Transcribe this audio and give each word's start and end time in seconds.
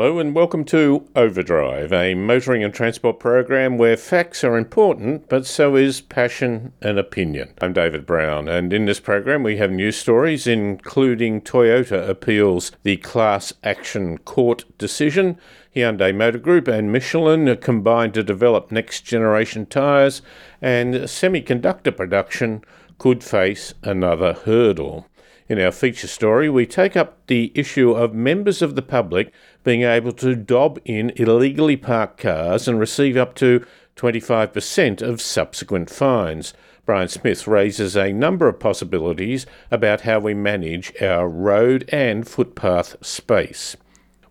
Hello 0.00 0.18
and 0.18 0.34
welcome 0.34 0.64
to 0.64 1.06
Overdrive, 1.14 1.92
a 1.92 2.14
motoring 2.14 2.64
and 2.64 2.72
transport 2.72 3.20
program 3.20 3.76
where 3.76 3.98
facts 3.98 4.42
are 4.42 4.56
important, 4.56 5.28
but 5.28 5.44
so 5.44 5.76
is 5.76 6.00
passion 6.00 6.72
and 6.80 6.98
opinion. 6.98 7.52
I'm 7.60 7.74
David 7.74 8.06
Brown, 8.06 8.48
and 8.48 8.72
in 8.72 8.86
this 8.86 8.98
program 8.98 9.42
we 9.42 9.58
have 9.58 9.70
news 9.70 9.98
stories 9.98 10.46
including 10.46 11.42
Toyota 11.42 12.08
appeals 12.08 12.72
the 12.82 12.96
class 12.96 13.52
action 13.62 14.16
court 14.16 14.64
decision, 14.78 15.36
Hyundai 15.76 16.16
Motor 16.16 16.38
Group 16.38 16.66
and 16.66 16.90
Michelin 16.90 17.54
combined 17.58 18.14
to 18.14 18.22
develop 18.22 18.72
next 18.72 19.02
generation 19.02 19.66
tyres, 19.66 20.22
and 20.62 20.94
semiconductor 20.94 21.94
production 21.94 22.64
could 22.96 23.22
face 23.22 23.74
another 23.82 24.32
hurdle. 24.32 25.09
In 25.50 25.58
our 25.58 25.72
feature 25.72 26.06
story, 26.06 26.48
we 26.48 26.64
take 26.64 26.96
up 26.96 27.26
the 27.26 27.50
issue 27.56 27.90
of 27.90 28.14
members 28.14 28.62
of 28.62 28.76
the 28.76 28.82
public 28.82 29.32
being 29.64 29.82
able 29.82 30.12
to 30.12 30.36
dob 30.36 30.78
in 30.84 31.10
illegally 31.16 31.76
parked 31.76 32.20
cars 32.20 32.68
and 32.68 32.78
receive 32.78 33.16
up 33.16 33.34
to 33.34 33.66
25% 33.96 35.02
of 35.02 35.20
subsequent 35.20 35.90
fines. 35.90 36.54
Brian 36.86 37.08
Smith 37.08 37.48
raises 37.48 37.96
a 37.96 38.12
number 38.12 38.46
of 38.46 38.60
possibilities 38.60 39.44
about 39.72 40.02
how 40.02 40.20
we 40.20 40.34
manage 40.34 40.92
our 41.02 41.28
road 41.28 41.84
and 41.88 42.28
footpath 42.28 42.94
space. 43.04 43.76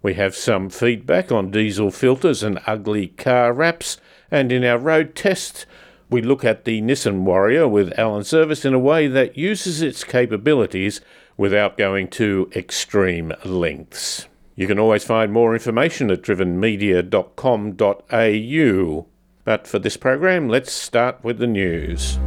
We 0.02 0.14
have 0.14 0.38
some 0.38 0.70
feedback 0.70 1.34
on 1.34 1.52
diesel 1.52 1.92
filters 1.92 2.44
and 2.44 2.62
ugly 2.66 3.08
car 3.08 3.52
wraps, 3.52 3.98
and 4.32 4.54
in 4.54 4.64
our 4.64 4.78
road 4.78 5.16
test, 5.16 5.66
we 6.10 6.22
look 6.22 6.44
at 6.44 6.66
the 6.66 6.82
Nissan 6.82 7.22
Warrior 7.22 7.66
with 7.68 7.98
Alan 7.98 8.24
Zurvas 8.24 8.66
in 8.66 8.74
a 8.74 8.80
way 8.80 9.08
that 9.08 9.38
uses 9.38 9.82
its 9.82 10.04
capabilities 10.04 11.00
without 11.38 11.78
going 11.78 12.10
to 12.10 12.52
extreme 12.56 13.32
lengths. 13.46 14.28
You 14.56 14.68
can 14.68 14.80
always 14.80 15.06
find 15.06 15.32
more 15.32 15.54
information 15.54 16.12
at 16.12 16.22
drivenmedia.com.au. 16.22 19.06
But 19.46 19.68
for 19.68 19.80
this 19.80 19.98
program, 19.98 20.50
let's 20.50 20.74
start 20.74 21.24
with 21.24 21.38
the 21.38 21.48
news. 21.48 22.20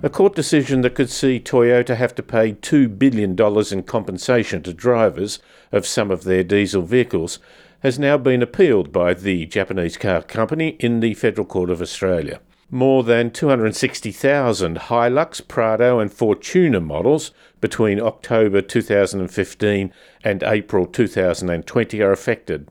A 0.00 0.08
court 0.08 0.36
decision 0.36 0.82
that 0.82 0.94
could 0.94 1.10
see 1.10 1.40
Toyota 1.40 1.96
have 1.96 2.14
to 2.14 2.22
pay 2.22 2.52
$2 2.52 3.00
billion 3.00 3.36
in 3.72 3.82
compensation 3.82 4.62
to 4.62 4.72
drivers 4.72 5.40
of 5.72 5.88
some 5.88 6.12
of 6.12 6.22
their 6.22 6.44
diesel 6.44 6.82
vehicles 6.82 7.40
has 7.80 7.98
now 7.98 8.16
been 8.16 8.40
appealed 8.40 8.92
by 8.92 9.12
the 9.12 9.44
Japanese 9.46 9.96
car 9.96 10.22
company 10.22 10.76
in 10.78 11.00
the 11.00 11.14
Federal 11.14 11.44
Court 11.44 11.68
of 11.68 11.82
Australia. 11.82 12.38
More 12.70 13.02
than 13.02 13.32
260,000 13.32 14.78
Hilux, 14.78 15.48
Prado, 15.48 15.98
and 15.98 16.12
Fortuner 16.12 16.84
models 16.84 17.32
between 17.60 18.00
October 18.00 18.62
2015 18.62 19.92
and 20.22 20.42
April 20.44 20.86
2020 20.86 22.00
are 22.02 22.12
affected. 22.12 22.68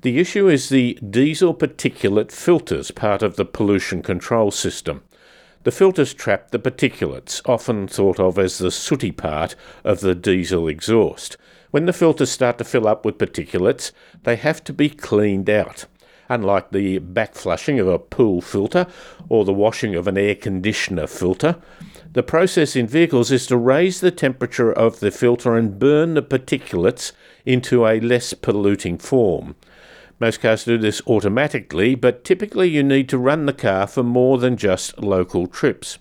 The 0.00 0.20
issue 0.20 0.48
is 0.48 0.68
the 0.68 0.94
diesel 0.94 1.54
particulate 1.54 2.30
filters 2.30 2.92
part 2.92 3.22
of 3.22 3.34
the 3.34 3.44
pollution 3.44 4.00
control 4.00 4.52
system. 4.52 5.02
The 5.64 5.70
filters 5.70 6.12
trap 6.12 6.50
the 6.50 6.58
particulates, 6.58 7.40
often 7.46 7.86
thought 7.86 8.18
of 8.18 8.36
as 8.36 8.58
the 8.58 8.72
sooty 8.72 9.12
part 9.12 9.54
of 9.84 10.00
the 10.00 10.14
diesel 10.14 10.66
exhaust. 10.66 11.36
When 11.70 11.86
the 11.86 11.92
filters 11.92 12.30
start 12.30 12.58
to 12.58 12.64
fill 12.64 12.88
up 12.88 13.04
with 13.04 13.18
particulates, 13.18 13.92
they 14.24 14.34
have 14.34 14.64
to 14.64 14.72
be 14.72 14.90
cleaned 14.90 15.48
out. 15.48 15.86
Unlike 16.28 16.72
the 16.72 16.98
backflushing 16.98 17.80
of 17.80 17.86
a 17.86 17.98
pool 17.98 18.40
filter 18.40 18.86
or 19.28 19.44
the 19.44 19.52
washing 19.52 19.94
of 19.94 20.08
an 20.08 20.18
air 20.18 20.34
conditioner 20.34 21.06
filter, 21.06 21.56
the 22.12 22.22
process 22.24 22.74
in 22.74 22.88
vehicles 22.88 23.30
is 23.30 23.46
to 23.46 23.56
raise 23.56 24.00
the 24.00 24.10
temperature 24.10 24.72
of 24.72 24.98
the 24.98 25.12
filter 25.12 25.56
and 25.56 25.78
burn 25.78 26.14
the 26.14 26.22
particulates 26.22 27.12
into 27.46 27.86
a 27.86 28.00
less 28.00 28.34
polluting 28.34 28.98
form. 28.98 29.54
Most 30.22 30.40
cars 30.40 30.62
do 30.62 30.78
this 30.78 31.02
automatically, 31.08 31.96
but 31.96 32.22
typically 32.22 32.68
you 32.68 32.84
need 32.84 33.08
to 33.08 33.18
run 33.18 33.46
the 33.46 33.52
car 33.52 33.88
for 33.88 34.04
more 34.04 34.38
than 34.38 34.56
just 34.56 34.96
local 35.02 35.48
trips. 35.48 35.98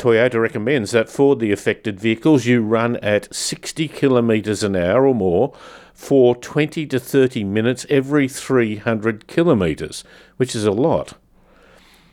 Toyota 0.00 0.42
recommends 0.42 0.90
that 0.90 1.08
for 1.08 1.36
the 1.36 1.52
affected 1.52 2.00
vehicles 2.00 2.44
you 2.44 2.60
run 2.60 2.96
at 2.96 3.32
60 3.32 3.86
kilometres 3.86 4.64
an 4.64 4.74
hour 4.74 5.06
or 5.06 5.14
more 5.14 5.54
for 5.94 6.34
20 6.34 6.86
to 6.86 6.98
30 6.98 7.44
minutes 7.44 7.86
every 7.88 8.26
300 8.26 9.28
kilometres, 9.28 10.02
which 10.38 10.56
is 10.56 10.64
a 10.64 10.72
lot. 10.72 11.12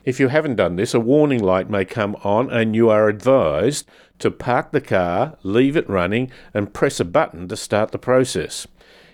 If 0.04 0.20
you 0.20 0.28
haven't 0.28 0.54
done 0.54 0.76
this, 0.76 0.94
a 0.94 1.00
warning 1.00 1.42
light 1.42 1.68
may 1.68 1.84
come 1.84 2.14
on 2.22 2.48
and 2.48 2.76
you 2.76 2.90
are 2.90 3.08
advised 3.08 3.88
to 4.20 4.30
park 4.30 4.70
the 4.70 4.80
car, 4.80 5.36
leave 5.42 5.76
it 5.76 5.90
running, 5.90 6.30
and 6.54 6.72
press 6.72 7.00
a 7.00 7.04
button 7.04 7.48
to 7.48 7.56
start 7.56 7.90
the 7.90 7.98
process. 7.98 8.68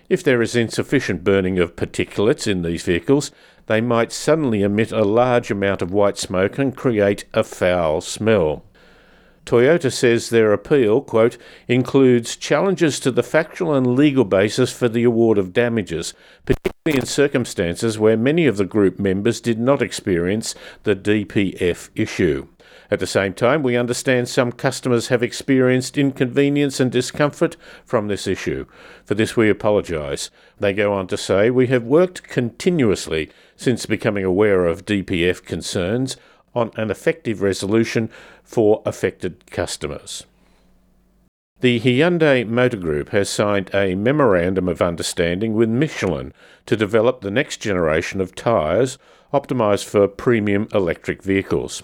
If 0.09 0.23
there 0.23 0.41
is 0.41 0.55
insufficient 0.55 1.23
burning 1.23 1.59
of 1.59 1.75
particulates 1.75 2.47
in 2.47 2.61
these 2.61 2.83
vehicles, 2.83 3.31
they 3.65 3.81
might 3.81 4.13
suddenly 4.13 4.63
emit 4.63 4.93
a 4.93 5.03
large 5.03 5.51
amount 5.51 5.81
of 5.81 5.91
white 5.91 6.17
smoke 6.17 6.57
and 6.57 6.75
create 6.75 7.25
a 7.33 7.43
foul 7.43 7.99
smell. 7.99 8.63
Toyota 9.45 9.91
says 9.91 10.29
their 10.29 10.51
appeal, 10.53 11.01
quote, 11.01 11.37
includes 11.67 12.35
challenges 12.35 12.99
to 12.99 13.11
the 13.11 13.23
factual 13.23 13.73
and 13.73 13.95
legal 13.95 14.25
basis 14.25 14.71
for 14.71 14.89
the 14.89 15.03
award 15.03 15.37
of 15.37 15.53
damages, 15.53 16.13
particularly 16.45 16.99
in 16.99 17.05
circumstances 17.05 17.97
where 17.97 18.17
many 18.17 18.45
of 18.45 18.57
the 18.57 18.65
group 18.65 18.99
members 18.99 19.39
did 19.39 19.59
not 19.59 19.81
experience 19.81 20.53
the 20.83 20.95
DPF 20.95 21.89
issue. 21.95 22.47
At 22.89 22.99
the 22.99 23.07
same 23.07 23.33
time, 23.33 23.63
we 23.63 23.75
understand 23.75 24.29
some 24.29 24.51
customers 24.51 25.09
have 25.09 25.21
experienced 25.21 25.97
inconvenience 25.97 26.79
and 26.79 26.91
discomfort 26.91 27.57
from 27.85 28.07
this 28.07 28.27
issue. 28.27 28.65
For 29.03 29.13
this, 29.13 29.35
we 29.35 29.49
apologise. 29.49 30.29
They 30.59 30.73
go 30.73 30.93
on 30.93 31.07
to 31.07 31.17
say, 31.17 31.49
We 31.49 31.67
have 31.67 31.83
worked 31.83 32.23
continuously 32.23 33.29
since 33.57 33.85
becoming 33.85 34.23
aware 34.23 34.65
of 34.65 34.85
DPF 34.85 35.43
concerns 35.43 36.15
on 36.55 36.71
an 36.75 36.89
effective 36.89 37.41
resolution 37.41 38.09
for 38.43 38.81
affected 38.85 39.51
customers. 39.51 40.25
The 41.59 41.79
Hyundai 41.79 42.47
Motor 42.47 42.77
Group 42.77 43.09
has 43.09 43.29
signed 43.29 43.71
a 43.73 43.95
memorandum 43.95 44.69
of 44.69 44.81
understanding 44.81 45.55
with 45.55 45.69
Michelin 45.69 46.31
to 46.67 46.77
develop 46.77 47.21
the 47.21 47.31
next 47.31 47.57
generation 47.57 48.21
of 48.21 48.35
tyres 48.35 48.99
optimised 49.33 49.85
for 49.85 50.07
premium 50.07 50.67
electric 50.71 51.23
vehicles. 51.23 51.83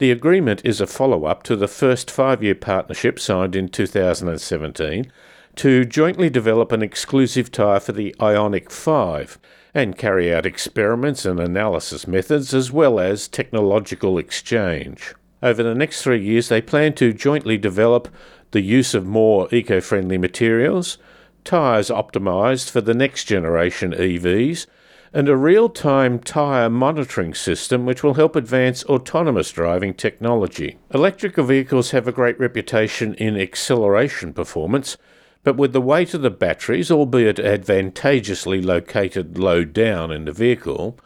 The 0.00 0.10
agreement 0.10 0.62
is 0.64 0.80
a 0.80 0.86
follow 0.86 1.26
up 1.26 1.42
to 1.42 1.56
the 1.56 1.68
first 1.68 2.10
five 2.10 2.42
year 2.42 2.54
partnership 2.54 3.20
signed 3.20 3.54
in 3.54 3.68
2017 3.68 5.12
to 5.56 5.84
jointly 5.84 6.30
develop 6.30 6.72
an 6.72 6.82
exclusive 6.82 7.52
tyre 7.52 7.80
for 7.80 7.92
the 7.92 8.16
Ioniq 8.18 8.72
5 8.72 9.38
and 9.74 9.98
carry 9.98 10.32
out 10.32 10.46
experiments 10.46 11.26
and 11.26 11.38
analysis 11.38 12.06
methods 12.06 12.54
as 12.54 12.72
well 12.72 12.98
as 12.98 13.28
technological 13.28 14.16
exchange. 14.16 15.14
Over 15.42 15.62
the 15.62 15.74
next 15.74 16.00
three 16.00 16.24
years, 16.24 16.48
they 16.48 16.62
plan 16.62 16.94
to 16.94 17.12
jointly 17.12 17.58
develop 17.58 18.08
the 18.52 18.62
use 18.62 18.94
of 18.94 19.04
more 19.04 19.48
eco 19.52 19.82
friendly 19.82 20.16
materials, 20.16 20.96
tyres 21.44 21.90
optimised 21.90 22.70
for 22.70 22.80
the 22.80 22.94
next 22.94 23.24
generation 23.24 23.92
EVs, 23.92 24.64
and 25.12 25.28
a 25.28 25.36
real 25.36 25.68
time 25.68 26.18
tyre 26.18 26.70
monitoring 26.70 27.34
system 27.34 27.84
which 27.84 28.02
will 28.02 28.14
help 28.14 28.36
advance 28.36 28.84
autonomous 28.84 29.50
driving 29.50 29.92
technology. 29.92 30.78
Electrical 30.94 31.44
vehicles 31.44 31.90
have 31.90 32.06
a 32.06 32.12
great 32.12 32.38
reputation 32.38 33.14
in 33.14 33.36
acceleration 33.36 34.32
performance, 34.32 34.96
but 35.42 35.56
with 35.56 35.72
the 35.72 35.80
weight 35.80 36.14
of 36.14 36.22
the 36.22 36.30
batteries, 36.30 36.90
albeit 36.90 37.38
advantageously 37.38 38.62
located 38.62 39.36
low 39.38 39.64
down 39.64 40.12
in 40.12 40.26
the 40.26 40.32
vehicle, 40.32 40.96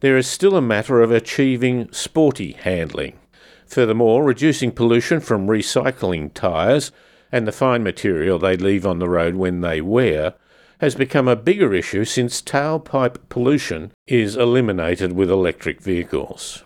there 0.00 0.16
is 0.16 0.28
still 0.28 0.54
a 0.54 0.62
matter 0.62 1.02
of 1.02 1.10
achieving 1.10 1.90
sporty 1.92 2.52
handling. 2.52 3.18
Furthermore, 3.66 4.22
reducing 4.22 4.70
pollution 4.70 5.20
from 5.20 5.48
recycling 5.48 6.32
tyres 6.32 6.92
and 7.32 7.46
the 7.46 7.52
fine 7.52 7.82
material 7.82 8.38
they 8.38 8.56
leave 8.56 8.86
on 8.86 9.00
the 9.00 9.08
road 9.08 9.34
when 9.34 9.60
they 9.60 9.80
wear 9.80 10.34
has 10.78 10.94
become 10.94 11.28
a 11.28 11.36
bigger 11.36 11.74
issue 11.74 12.04
since 12.04 12.40
tailpipe 12.40 13.16
pollution 13.28 13.92
is 14.06 14.36
eliminated 14.36 15.12
with 15.12 15.30
electric 15.30 15.80
vehicles. 15.80 16.64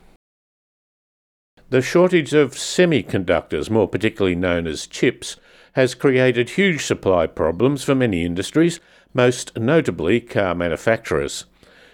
The 1.71 1.81
shortage 1.81 2.35
of 2.35 2.53
semiconductors, 2.53 3.71
more 3.71 3.89
particularly 3.89 4.37
known 4.37 4.67
as 4.67 4.87
chips, 4.87 5.37
has 5.73 5.95
created 5.95 6.51
huge 6.51 6.85
supply 6.85 7.27
problems 7.27 7.83
for 7.83 7.95
many 7.95 8.27
industries, 8.27 8.79
most 9.15 9.57
notably 9.57 10.21
car 10.21 10.55
manufacturers. 10.55 11.47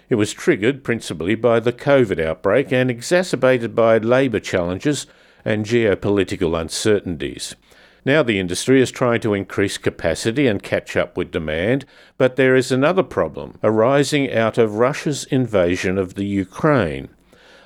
It 0.09 0.15
was 0.15 0.33
triggered 0.33 0.83
principally 0.83 1.35
by 1.35 1.61
the 1.61 1.71
COVID 1.71 2.19
outbreak 2.21 2.73
and 2.73 2.91
exacerbated 2.91 3.73
by 3.73 3.97
labour 3.99 4.41
challenges 4.41 5.07
and 5.45 5.65
geopolitical 5.65 6.59
uncertainties. 6.59 7.55
Now 8.05 8.23
the 8.23 8.39
industry 8.39 8.81
is 8.81 8.91
trying 8.91 9.19
to 9.21 9.33
increase 9.33 9.77
capacity 9.77 10.47
and 10.47 10.63
catch 10.63 10.95
up 10.95 11.17
with 11.17 11.31
demand, 11.31 11.85
but 12.17 12.35
there 12.35 12.55
is 12.55 12.71
another 12.71 13.03
problem 13.03 13.57
arising 13.61 14.31
out 14.33 14.57
of 14.57 14.75
Russia's 14.75 15.25
invasion 15.25 15.97
of 15.97 16.15
the 16.15 16.25
Ukraine. 16.25 17.09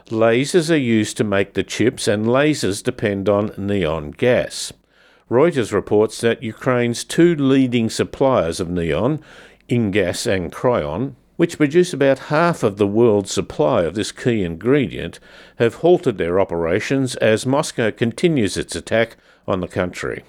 Lasers 0.09 0.71
are 0.71 0.77
used 0.77 1.17
to 1.17 1.23
make 1.23 1.53
the 1.53 1.63
chips, 1.63 2.07
and 2.07 2.25
lasers 2.25 2.83
depend 2.83 3.29
on 3.29 3.53
neon 3.57 4.11
gas. 4.11 4.73
Reuters 5.29 5.71
reports 5.71 6.19
that 6.21 6.43
Ukraine's 6.43 7.03
two 7.03 7.35
leading 7.35 7.89
suppliers 7.89 8.59
of 8.59 8.69
neon, 8.69 9.21
Ingas 9.69 10.27
and 10.27 10.51
Cryoin, 10.51 11.15
which 11.37 11.57
produce 11.57 11.93
about 11.93 12.29
half 12.29 12.63
of 12.63 12.77
the 12.77 12.87
world's 12.87 13.31
supply 13.31 13.83
of 13.83 13.95
this 13.95 14.11
key 14.11 14.43
ingredient, 14.43 15.19
have 15.55 15.75
halted 15.75 16.17
their 16.17 16.39
operations 16.39 17.15
as 17.15 17.45
Moscow 17.45 17.89
continues 17.91 18.57
its 18.57 18.75
attack 18.75 19.15
on 19.47 19.59
the 19.59 19.67
country. 19.67 20.23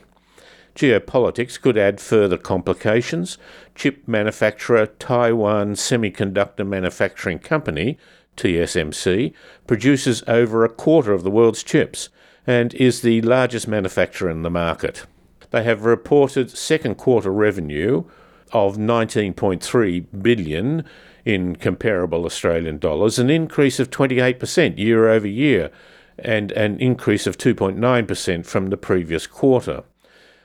Geopolitics 0.75 1.61
could 1.61 1.79
add 1.79 2.01
further 2.01 2.37
complications. 2.37 3.39
Chip 3.75 4.03
manufacturer 4.07 4.87
Taiwan 4.87 5.75
Semiconductor 5.75 6.67
Manufacturing 6.67 7.39
Company, 7.39 7.97
TSMC, 8.37 9.33
produces 9.67 10.25
over 10.27 10.65
a 10.65 10.69
quarter 10.69 11.13
of 11.13 11.23
the 11.23 11.31
world's 11.31 11.63
chips 11.63 12.09
and 12.47 12.75
is 12.75 13.03
the 13.03 13.23
largest 13.23 13.69
manufacturer 13.69 14.31
in 14.31 14.43
the 14.43 14.51
market. 14.51 15.07
They 15.51 15.63
have 15.63 15.85
reported 15.85 16.51
second 16.51 16.97
quarter 16.97 17.31
revenue 17.33 18.05
of 18.53 18.77
19.3 18.77 20.23
billion 20.23 20.85
in 21.25 21.57
comparable 21.57 22.27
Australian 22.27 22.79
dollars, 22.79 23.19
an 23.19 23.31
increase 23.31 23.79
of 23.79 23.91
28% 23.91 24.79
year 24.79 25.09
over 25.09 25.27
year 25.27 25.71
and 26.19 26.53
an 26.53 26.79
increase 26.81 27.27
of 27.27 27.39
2.9% 27.39 28.47
from 28.47 28.71
the 28.71 28.77
previous 28.77 29.27
quarter. 29.27 29.85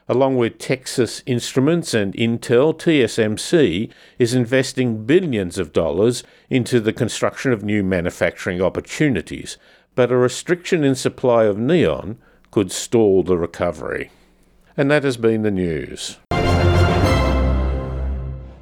Along 0.08 0.38
with 0.38 0.58
Texas 0.58 1.22
Instruments 1.28 1.94
and 1.94 2.16
Intel, 2.16 2.74
TSMC 2.74 3.92
is 4.18 4.34
investing 4.34 5.06
billions 5.06 5.60
of 5.60 5.72
dollars 5.72 6.24
into 6.50 6.80
the 6.80 6.94
construction 6.94 7.54
of 7.54 7.64
new 7.64 7.84
manufacturing 7.84 8.60
opportunities, 8.60 9.58
but 9.94 10.12
a 10.12 10.18
restriction 10.18 10.84
in 10.84 10.96
supply 10.96 11.44
of 11.44 11.60
neon 11.60 12.18
could 12.50 12.72
stall 12.72 13.22
the 13.22 13.38
recovery. 13.38 14.10
And 14.76 14.90
that 14.90 15.04
has 15.04 15.18
been 15.18 15.44
the 15.44 15.52
news. 15.52 16.18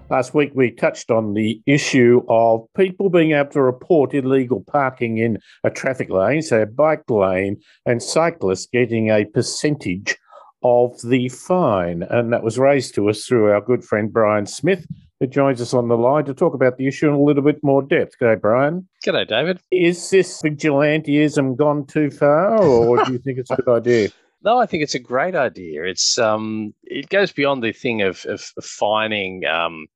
Last 0.10 0.34
week, 0.34 0.52
we 0.56 0.72
touched 0.72 1.12
on 1.12 1.34
the 1.34 1.62
issue 1.66 2.22
of 2.30 2.66
people 2.78 3.10
being 3.10 3.34
able 3.34 3.52
to 3.52 3.62
report 3.62 4.14
illegal 4.14 4.64
parking 4.66 5.18
in 5.18 5.38
a 5.66 5.70
traffic 5.70 6.10
lane, 6.10 6.42
say 6.42 6.62
a 6.62 6.66
bike 6.66 7.10
lane, 7.10 7.58
and 7.86 8.02
cyclists 8.02 8.68
getting 8.72 9.10
a 9.10 9.26
percentage 9.26 10.16
of 10.64 10.94
the 11.04 11.28
fine. 11.28 12.04
And 12.04 12.32
that 12.32 12.42
was 12.42 12.58
raised 12.58 12.96
to 12.96 13.10
us 13.10 13.26
through 13.26 13.52
our 13.52 13.60
good 13.60 13.84
friend 13.84 14.12
Brian 14.12 14.46
Smith, 14.46 14.88
who 15.20 15.28
joins 15.28 15.60
us 15.60 15.74
on 15.74 15.90
the 15.90 15.98
line 15.98 16.24
to 16.26 16.34
talk 16.34 16.54
about 16.54 16.78
the 16.78 16.88
issue 16.88 17.10
in 17.10 17.14
a 17.14 17.22
little 17.22 17.44
bit 17.44 17.62
more 17.62 17.82
depth. 17.82 18.16
G'day, 18.22 18.40
Brian. 18.40 18.88
G'day, 19.06 19.28
David. 19.28 19.60
Is 19.72 20.10
this 20.10 20.42
vigilantism 20.42 21.58
gone 21.58 21.86
too 21.86 22.12
far, 22.12 22.64
or 22.64 23.04
do 23.04 23.12
you 23.12 23.20
think 23.20 23.40
it's 23.40 23.52
a 23.52 23.58
good 23.58 23.68
idea? 23.68 24.10
No, 24.42 24.58
I 24.58 24.68
think 24.68 24.84
it's 24.84 24.96
a 24.96 25.00
great 25.00 25.36
idea. 25.36 25.84
It's 25.84 26.18
um, 26.18 26.74
it 26.84 27.10
goes 27.10 27.34
beyond 27.34 27.64
the 27.64 27.74
thing 27.74 28.02
of 28.04 28.24
of 28.26 28.42
fining 28.62 29.44
um, 29.46 29.88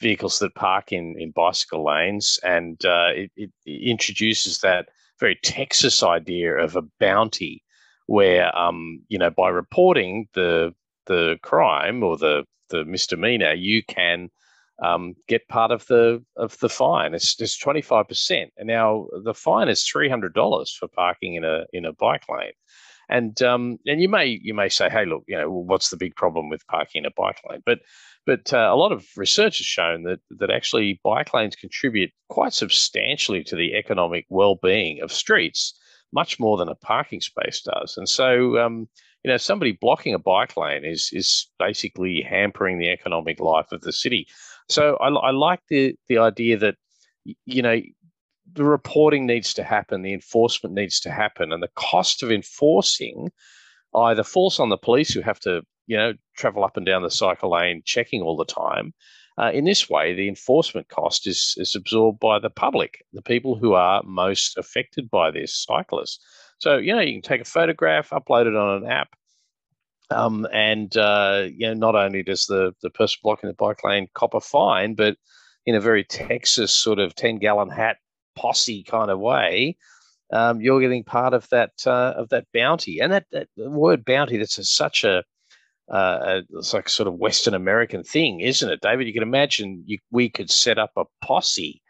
vehicles 0.00 0.38
that 0.38 0.54
park 0.54 0.92
in 0.92 1.14
in 1.18 1.30
bicycle 1.30 1.84
lanes, 1.84 2.38
and 2.42 2.84
uh, 2.84 3.10
it, 3.14 3.30
it 3.36 3.50
introduces 3.66 4.60
that 4.60 4.88
very 5.18 5.38
Texas 5.42 6.02
idea 6.02 6.56
of 6.56 6.76
a 6.76 6.82
bounty 6.98 7.62
where 8.06 8.56
um, 8.56 9.00
you 9.08 9.18
know 9.18 9.30
by 9.30 9.48
reporting 9.48 10.28
the 10.34 10.74
the 11.06 11.38
crime 11.42 12.02
or 12.02 12.16
the 12.16 12.44
the 12.70 12.84
misdemeanor, 12.84 13.52
you 13.52 13.82
can 13.84 14.30
um, 14.82 15.14
get 15.28 15.48
part 15.48 15.70
of 15.70 15.86
the 15.86 16.24
of 16.36 16.58
the 16.60 16.68
fine. 16.68 17.14
It's 17.14 17.38
it's 17.40 17.58
twenty 17.58 17.82
five 17.82 18.08
percent, 18.08 18.52
and 18.56 18.66
now 18.66 19.08
the 19.24 19.34
fine 19.34 19.68
is 19.68 19.84
three 19.84 20.08
hundred 20.08 20.34
dollars 20.34 20.74
for 20.74 20.88
parking 20.88 21.34
in 21.34 21.44
a 21.44 21.64
in 21.72 21.84
a 21.84 21.92
bike 21.92 22.24
lane. 22.28 22.52
And 23.10 23.42
um, 23.42 23.78
and 23.86 24.00
you 24.00 24.08
may 24.08 24.38
you 24.42 24.54
may 24.54 24.68
say, 24.68 24.88
hey, 24.88 25.04
look, 25.04 25.24
you 25.26 25.36
know, 25.36 25.50
what's 25.50 25.90
the 25.90 25.96
big 25.96 26.14
problem 26.14 26.48
with 26.48 26.66
parking 26.68 27.00
in 27.02 27.06
a 27.06 27.10
bike 27.16 27.40
lane? 27.48 27.62
But 27.66 27.80
but 28.24 28.52
uh, 28.54 28.70
a 28.72 28.76
lot 28.76 28.92
of 28.92 29.04
research 29.16 29.58
has 29.58 29.66
shown 29.66 30.04
that 30.04 30.20
that 30.38 30.50
actually 30.50 31.00
bike 31.02 31.34
lanes 31.34 31.56
contribute 31.56 32.10
quite 32.28 32.52
substantially 32.52 33.42
to 33.44 33.56
the 33.56 33.74
economic 33.74 34.26
well 34.28 34.54
being 34.62 35.02
of 35.02 35.12
streets 35.12 35.76
much 36.12 36.38
more 36.38 36.56
than 36.56 36.68
a 36.68 36.74
parking 36.74 37.20
space 37.20 37.62
does. 37.62 37.96
And 37.96 38.08
so, 38.08 38.58
um, 38.58 38.88
you 39.24 39.30
know, 39.30 39.36
somebody 39.36 39.72
blocking 39.72 40.14
a 40.14 40.18
bike 40.18 40.56
lane 40.56 40.84
is 40.84 41.10
is 41.12 41.50
basically 41.58 42.22
hampering 42.22 42.78
the 42.78 42.90
economic 42.90 43.40
life 43.40 43.72
of 43.72 43.80
the 43.80 43.92
city. 43.92 44.26
So 44.68 44.96
I, 44.96 45.08
I 45.08 45.30
like 45.32 45.60
the 45.68 45.94
the 46.08 46.18
idea 46.18 46.56
that 46.58 46.76
you 47.44 47.62
know 47.62 47.80
the 48.52 48.64
reporting 48.64 49.26
needs 49.26 49.54
to 49.54 49.62
happen, 49.62 50.02
the 50.02 50.14
enforcement 50.14 50.74
needs 50.74 51.00
to 51.00 51.10
happen, 51.10 51.52
and 51.52 51.62
the 51.62 51.70
cost 51.76 52.22
of 52.22 52.30
enforcing 52.30 53.30
either 53.94 54.22
falls 54.22 54.60
on 54.60 54.68
the 54.68 54.76
police 54.76 55.12
who 55.12 55.20
have 55.20 55.40
to 55.40 55.62
you 55.86 55.96
know 55.96 56.12
travel 56.36 56.64
up 56.64 56.76
and 56.76 56.86
down 56.86 57.02
the 57.02 57.10
cycle 57.10 57.50
lane 57.50 57.82
checking 57.84 58.22
all 58.22 58.36
the 58.36 58.44
time, 58.44 58.92
uh, 59.40 59.50
in 59.52 59.64
this 59.64 59.88
way, 59.88 60.14
the 60.14 60.28
enforcement 60.28 60.88
cost 60.88 61.26
is, 61.26 61.54
is 61.56 61.74
absorbed 61.74 62.20
by 62.20 62.38
the 62.38 62.50
public, 62.50 63.04
the 63.14 63.22
people 63.22 63.56
who 63.56 63.72
are 63.72 64.02
most 64.04 64.58
affected 64.58 65.10
by 65.10 65.30
this, 65.30 65.64
cyclists. 65.66 66.18
So, 66.58 66.76
you 66.76 66.94
know, 66.94 67.00
you 67.00 67.14
can 67.14 67.22
take 67.22 67.40
a 67.40 67.44
photograph, 67.44 68.10
upload 68.10 68.46
it 68.46 68.54
on 68.54 68.82
an 68.82 68.90
app, 68.90 69.08
um, 70.10 70.46
and 70.52 70.94
uh, 70.96 71.46
you 71.50 71.68
know, 71.68 71.74
not 71.74 71.94
only 71.94 72.22
does 72.22 72.46
the, 72.46 72.74
the 72.82 72.90
person 72.90 73.18
blocking 73.22 73.48
the 73.48 73.54
bike 73.54 73.82
lane 73.82 74.08
cop 74.12 74.34
a 74.34 74.40
fine, 74.40 74.94
but 74.94 75.16
in 75.64 75.74
a 75.74 75.80
very 75.80 76.04
Texas 76.04 76.72
sort 76.72 76.98
of 76.98 77.14
10 77.14 77.38
gallon 77.38 77.70
hat 77.70 77.96
posse 78.36 78.82
kind 78.84 79.10
of 79.10 79.18
way, 79.18 79.76
um, 80.32 80.60
you're 80.60 80.80
getting 80.80 81.04
part 81.04 81.34
of 81.34 81.48
that 81.50 81.72
uh, 81.86 82.14
of 82.16 82.28
that 82.30 82.46
bounty. 82.54 83.00
And 83.00 83.12
that, 83.12 83.26
that 83.32 83.48
word 83.56 84.04
bounty, 84.04 84.36
that's 84.38 84.58
a, 84.58 84.64
such 84.64 85.04
a 85.04 85.24
uh, 85.90 86.42
it's 86.50 86.72
like 86.72 86.88
sort 86.88 87.08
of 87.08 87.14
Western 87.14 87.54
American 87.54 88.04
thing, 88.04 88.40
isn't 88.40 88.70
it, 88.70 88.80
David? 88.80 89.06
You 89.06 89.12
can 89.12 89.24
imagine 89.24 89.82
you, 89.86 89.98
we 90.10 90.28
could 90.28 90.50
set 90.50 90.78
up 90.78 90.92
a 90.96 91.04
posse 91.22 91.82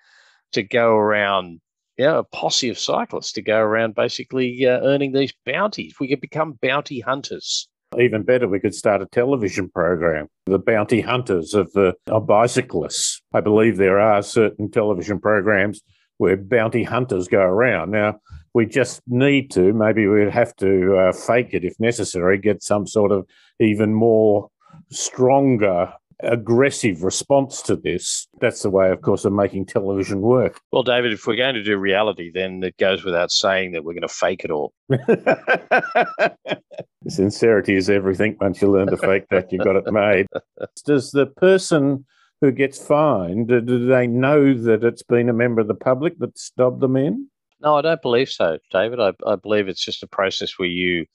to 0.53 0.63
go 0.63 0.95
around, 0.95 1.61
you 1.99 2.07
know, 2.07 2.19
a 2.19 2.25
posse 2.25 2.71
of 2.71 2.79
cyclists 2.79 3.33
to 3.33 3.43
go 3.43 3.59
around 3.59 3.95
basically 3.95 4.67
uh, 4.67 4.81
earning 4.83 5.13
these 5.13 5.35
bounties. 5.45 5.95
We 6.01 6.09
could 6.09 6.21
become 6.21 6.59
bounty 6.63 7.01
hunters. 7.01 7.69
Even 7.99 8.23
better, 8.23 8.49
we 8.49 8.61
could 8.61 8.75
start 8.75 9.03
a 9.03 9.07
television 9.07 9.69
program, 9.69 10.29
The 10.47 10.61
Bounty 10.61 11.01
Hunters 11.01 11.55
of 11.55 11.73
the 11.73 11.95
of 12.07 12.27
Bicyclists. 12.27 13.21
I 13.35 13.41
believe 13.41 13.77
there 13.77 13.99
are 13.99 14.23
certain 14.23 14.71
television 14.71 15.21
programs 15.21 15.83
where 16.21 16.37
bounty 16.37 16.85
hunters 16.85 17.29
go 17.29 17.41
around. 17.41 17.91
Now, 17.91 18.21
we 18.53 18.67
just 18.67 19.01
need 19.07 19.51
to, 19.53 19.73
maybe 19.73 20.07
we'd 20.07 20.29
have 20.29 20.55
to 20.57 20.95
uh, 20.95 21.13
fake 21.13 21.49
it 21.53 21.65
if 21.65 21.81
necessary, 21.81 22.37
get 22.37 22.63
some 22.63 22.87
sort 22.87 23.11
of 23.11 23.27
even 23.59 23.95
more 23.95 24.51
stronger 24.91 25.91
aggressive 26.23 27.03
response 27.03 27.63
to 27.63 27.75
this. 27.75 28.29
That's 28.39 28.61
the 28.61 28.69
way, 28.69 28.91
of 28.91 29.01
course, 29.01 29.25
of 29.25 29.33
making 29.33 29.65
television 29.65 30.21
work. 30.21 30.61
Well, 30.73 30.83
David, 30.83 31.15
if 31.15 31.27
we're 31.27 31.37
going 31.37 31.55
to 31.55 31.63
do 31.63 31.79
reality, 31.79 32.31
then 32.31 32.63
it 32.63 32.77
goes 32.77 33.03
without 33.03 33.31
saying 33.31 33.73
that 33.73 33.83
we're 33.83 33.95
going 33.95 34.03
to 34.03 34.09
fake 34.09 34.45
it 34.45 34.51
all. 34.51 34.75
Sincerity 37.09 37.77
is 37.77 37.89
everything. 37.89 38.37
Once 38.43 38.61
you 38.61 38.71
learn 38.71 38.89
to 38.89 38.99
fake 38.99 39.25
that, 39.31 39.51
you've 39.51 39.65
got 39.65 39.77
it 39.77 39.91
made. 39.91 40.27
Does 40.85 41.13
the 41.13 41.25
person 41.25 42.05
who 42.41 42.51
gets 42.51 42.85
fined, 42.85 43.49
do 43.49 43.87
they 43.87 44.07
know 44.07 44.55
that 44.55 44.83
it's 44.83 45.03
been 45.03 45.29
a 45.29 45.35
member 45.35 45.61
of 45.61 45.69
the 45.69 45.75
public 45.75 46.19
that 46.19 46.39
stobbed 46.39 46.81
them 46.81 46.97
in? 46.97 47.29
No, 47.61 47.77
I 47.77 47.83
don't 47.83 48.01
believe 48.01 48.31
so, 48.31 48.59
David. 48.71 49.01
I, 49.01 49.13
I 49.27 49.37
believe 49.37 49.69
it's 49.69 49.85
just 49.85 50.03
a 50.03 50.07
process 50.07 50.59
where 50.59 50.69
you 50.69 51.07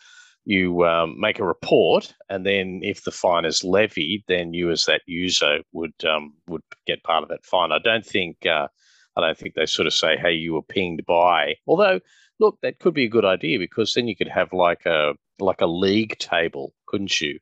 you 0.47 0.85
um, 0.85 1.19
make 1.19 1.39
a 1.39 1.45
report, 1.45 2.13
and 2.29 2.45
then 2.45 2.81
if 2.83 3.03
the 3.03 3.11
fine 3.11 3.45
is 3.45 3.63
levied, 3.63 4.23
then 4.27 4.53
you 4.53 4.69
as 4.69 4.85
that 4.85 5.01
user 5.07 5.61
would 5.71 5.95
um, 6.07 6.35
would 6.47 6.61
get 6.85 7.03
part 7.03 7.23
of 7.23 7.29
that 7.29 7.43
fine. 7.43 7.71
I 7.71 7.79
don't 7.79 8.05
think 8.05 8.45
uh, 8.45 8.67
I 9.17 9.21
don't 9.21 9.37
think 9.37 9.55
they 9.55 9.65
sort 9.65 9.87
of 9.87 9.93
say, 9.93 10.17
"Hey, 10.17 10.33
you 10.33 10.53
were 10.53 10.61
pinged 10.61 11.03
by." 11.07 11.55
Although, 11.65 11.99
look, 12.39 12.59
that 12.61 12.77
could 12.77 12.93
be 12.93 13.05
a 13.05 13.09
good 13.09 13.25
idea 13.25 13.57
because 13.57 13.93
then 13.93 14.07
you 14.07 14.15
could 14.15 14.27
have 14.27 14.53
like 14.53 14.85
a 14.85 15.13
like 15.39 15.61
a 15.61 15.67
league 15.67 16.17
table, 16.19 16.75
couldn't 16.85 17.19
you? 17.19 17.39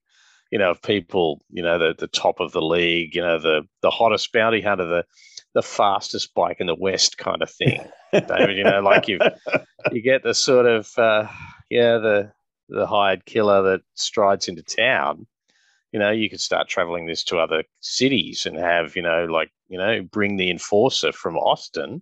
You 0.54 0.60
know, 0.60 0.70
of 0.70 0.84
people, 0.84 1.42
you 1.50 1.64
know, 1.64 1.80
the 1.80 1.96
the 1.98 2.08
top 2.08 2.40
of 2.40 2.52
the 2.52 2.62
league, 2.62 3.16
you 3.16 3.22
know, 3.22 3.40
the 3.40 3.64
the 3.82 3.90
hottest 3.90 4.32
bounty 4.32 4.62
hunter, 4.62 4.86
the 4.86 5.04
the 5.56 5.64
fastest 5.64 6.34
bike 6.36 6.58
in 6.60 6.68
the 6.68 6.76
West 6.76 7.18
kind 7.18 7.42
of 7.42 7.50
thing, 7.50 7.82
David. 8.12 8.58
You 8.58 8.64
know, 8.64 8.82
like 8.82 9.08
you 9.08 9.20
you 9.92 10.02
get 10.02 10.22
the 10.22 10.34
sort 10.34 10.68
of 10.68 10.90
uh, 10.98 11.28
yeah 11.70 11.98
the 11.98 12.32
the 12.70 12.86
hired 12.86 13.26
killer 13.26 13.62
that 13.64 13.82
strides 13.96 14.48
into 14.48 14.64
town. 14.64 15.26
You 15.92 16.00
know, 16.00 16.12
you 16.12 16.30
could 16.30 16.42
start 16.42 16.68
traveling 16.68 17.06
this 17.06 17.24
to 17.26 17.38
other 17.38 17.64
cities 17.82 18.46
and 18.46 18.58
have 18.58 18.96
you 18.96 19.02
know 19.02 19.26
like 19.26 19.52
you 19.70 19.78
know 19.78 20.04
bring 20.04 20.38
the 20.38 20.52
enforcer 20.52 21.12
from 21.12 21.38
Austin. 21.38 22.02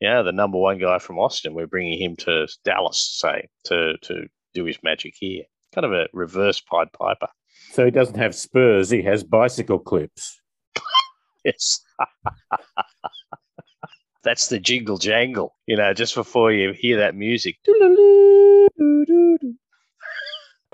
Yeah, 0.00 0.20
the 0.20 0.32
number 0.32 0.58
one 0.58 0.78
guy 0.78 0.98
from 0.98 1.18
Austin. 1.18 1.54
We're 1.54 1.66
bringing 1.66 1.98
him 1.98 2.16
to 2.16 2.46
Dallas, 2.64 3.00
say, 3.00 3.48
to 3.64 3.96
to 4.02 4.26
do 4.54 4.64
his 4.64 4.78
magic 4.82 5.14
here. 5.18 5.44
Kind 5.74 5.84
of 5.84 5.92
a 5.92 6.08
reverse 6.12 6.60
Pied 6.60 6.92
Piper. 6.92 7.28
So 7.76 7.84
he 7.84 7.90
doesn't 7.90 8.16
have 8.16 8.34
spurs; 8.34 8.88
he 8.88 9.02
has 9.02 9.22
bicycle 9.22 9.78
clips. 9.78 10.40
yes. 11.44 11.84
that's 14.24 14.48
the 14.48 14.58
jingle 14.58 14.96
jangle, 14.96 15.54
you 15.66 15.76
know, 15.76 15.92
just 15.92 16.14
before 16.14 16.52
you 16.52 16.72
hear 16.72 16.96
that 16.96 17.14
music. 17.14 17.56